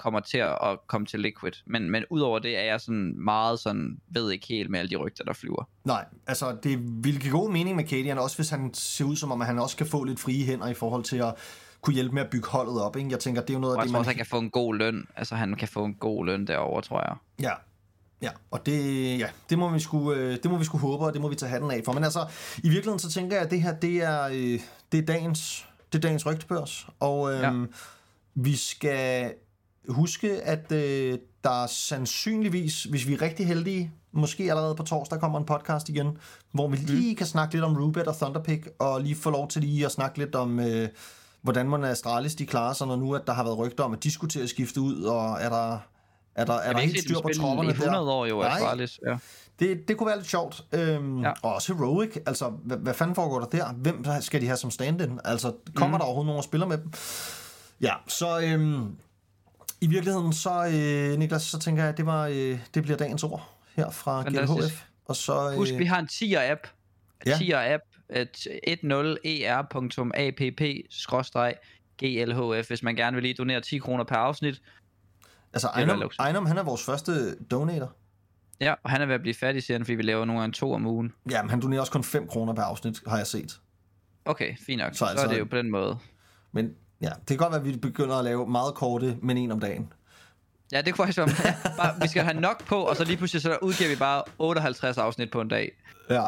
[0.00, 1.52] kommer til at, komme til Liquid.
[1.66, 4.96] Men, men udover det er jeg sådan meget sådan, ved ikke helt med alle de
[4.96, 5.68] rygter, der flyver.
[5.84, 9.32] Nej, altså det vil give god mening med Cadian, også hvis han ser ud som
[9.32, 11.34] om, at han også kan få lidt frie hænder i forhold til at
[11.80, 12.96] kunne hjælpe med at bygge holdet op.
[12.96, 13.10] Ikke?
[13.10, 13.98] Jeg tænker, det er jo noget Og af det, man...
[13.98, 15.06] også, han kan få en god løn.
[15.16, 17.16] Altså han kan få en god løn derovre, tror jeg.
[17.40, 17.52] Ja,
[18.22, 21.12] ja, og det, ja, det, må vi sku, øh, det må vi sku håbe, og
[21.12, 21.92] det må vi tage hatten af for.
[21.92, 22.20] Men altså,
[22.58, 24.60] i virkeligheden så tænker jeg, at det her, det er, øh,
[24.92, 26.86] det er dagens, det er dagens rygtebørs.
[27.00, 27.66] Og øhm, Ja.
[28.34, 29.32] vi skal
[29.88, 35.38] huske, at øh, der sandsynligvis, hvis vi er rigtig heldige, måske allerede på torsdag kommer
[35.38, 36.18] en podcast igen,
[36.52, 39.62] hvor vi lige kan snakke lidt om Rubet og Thunderpick, og lige få lov til
[39.62, 40.88] lige at snakke lidt om, øh,
[41.42, 44.04] hvordan man Astralis de klarer sig, når nu at der har været rygter om, at
[44.04, 45.78] de skulle til at skifte ud, og er der,
[46.34, 48.12] er der, er der helt styr på tropperne i 100 der?
[48.12, 48.48] år jo, Nej.
[48.48, 49.00] Astralis.
[49.06, 49.18] Ja.
[49.60, 50.64] Det, det kunne være lidt sjovt.
[50.72, 51.22] Øhm.
[51.22, 51.32] Ja.
[51.42, 52.16] Og også Heroic.
[52.26, 53.72] Altså, hvad, hvad fanden foregår der der?
[53.72, 55.20] Hvem skal de have som stand-in?
[55.24, 56.00] Altså, kommer mm.
[56.00, 56.92] der overhovedet nogen og spiller med dem?
[57.80, 58.96] Ja, så øhm,
[59.80, 63.22] i virkeligheden, så øh, Niklas, så tænker jeg, at det, var, øh, det bliver dagens
[63.22, 64.58] ord her fra Fantastisk.
[64.60, 64.84] GLHF.
[65.04, 66.68] Og så, øh, Husk, vi har en 10'er-app.
[67.26, 67.34] Ja.
[67.36, 67.86] 10'er-app.
[68.10, 68.84] et
[71.40, 74.62] 10er.app-glhf, hvis man gerne vil lige donere 10 kroner per afsnit.
[75.52, 76.10] altså, Ejnum.
[76.18, 77.92] Ejnum, han er vores første donator.
[78.60, 80.52] Ja, og han er ved at blive færdig, siger han, fordi vi laver nogle gange
[80.52, 81.12] to om ugen.
[81.30, 83.60] Ja, men han donerer også kun 5 kroner per afsnit, har jeg set.
[84.24, 84.92] Okay, fint nok.
[84.92, 85.98] Så Så, altså- så er det jo på den måde.
[86.52, 89.52] Men ja, det kan godt være, at vi begynder at lave meget korte, men en
[89.52, 89.92] om dagen.
[90.72, 91.28] Ja, det kunne faktisk være...
[91.44, 94.22] Ja, bare, vi skal have nok på, og så lige pludselig så udgiver vi bare
[94.38, 95.72] 58 afsnit på en dag.
[96.10, 96.26] Ja,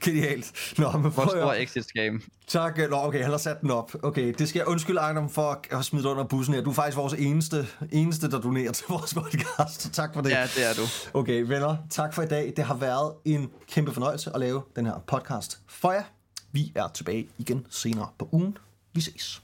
[0.00, 0.74] genialt.
[0.78, 1.60] Nå, men Hvor prøv at stor høre.
[1.60, 2.20] exit game.
[2.46, 2.78] Tak.
[2.90, 3.92] Nå, okay, han har sat den op.
[4.02, 6.62] Okay, det skal jeg undskylde, Ejnum, for at smidt under bussen her.
[6.62, 9.92] Du er faktisk vores eneste, eneste der donerer til vores podcast.
[9.92, 10.30] Tak for det.
[10.30, 10.82] Ja, det er du.
[11.18, 12.52] Okay, venner, tak for i dag.
[12.56, 16.02] Det har været en kæmpe fornøjelse at lave den her podcast for jer.
[16.52, 18.58] Vi er tilbage igen senere på ugen.
[18.94, 19.42] Vi ses.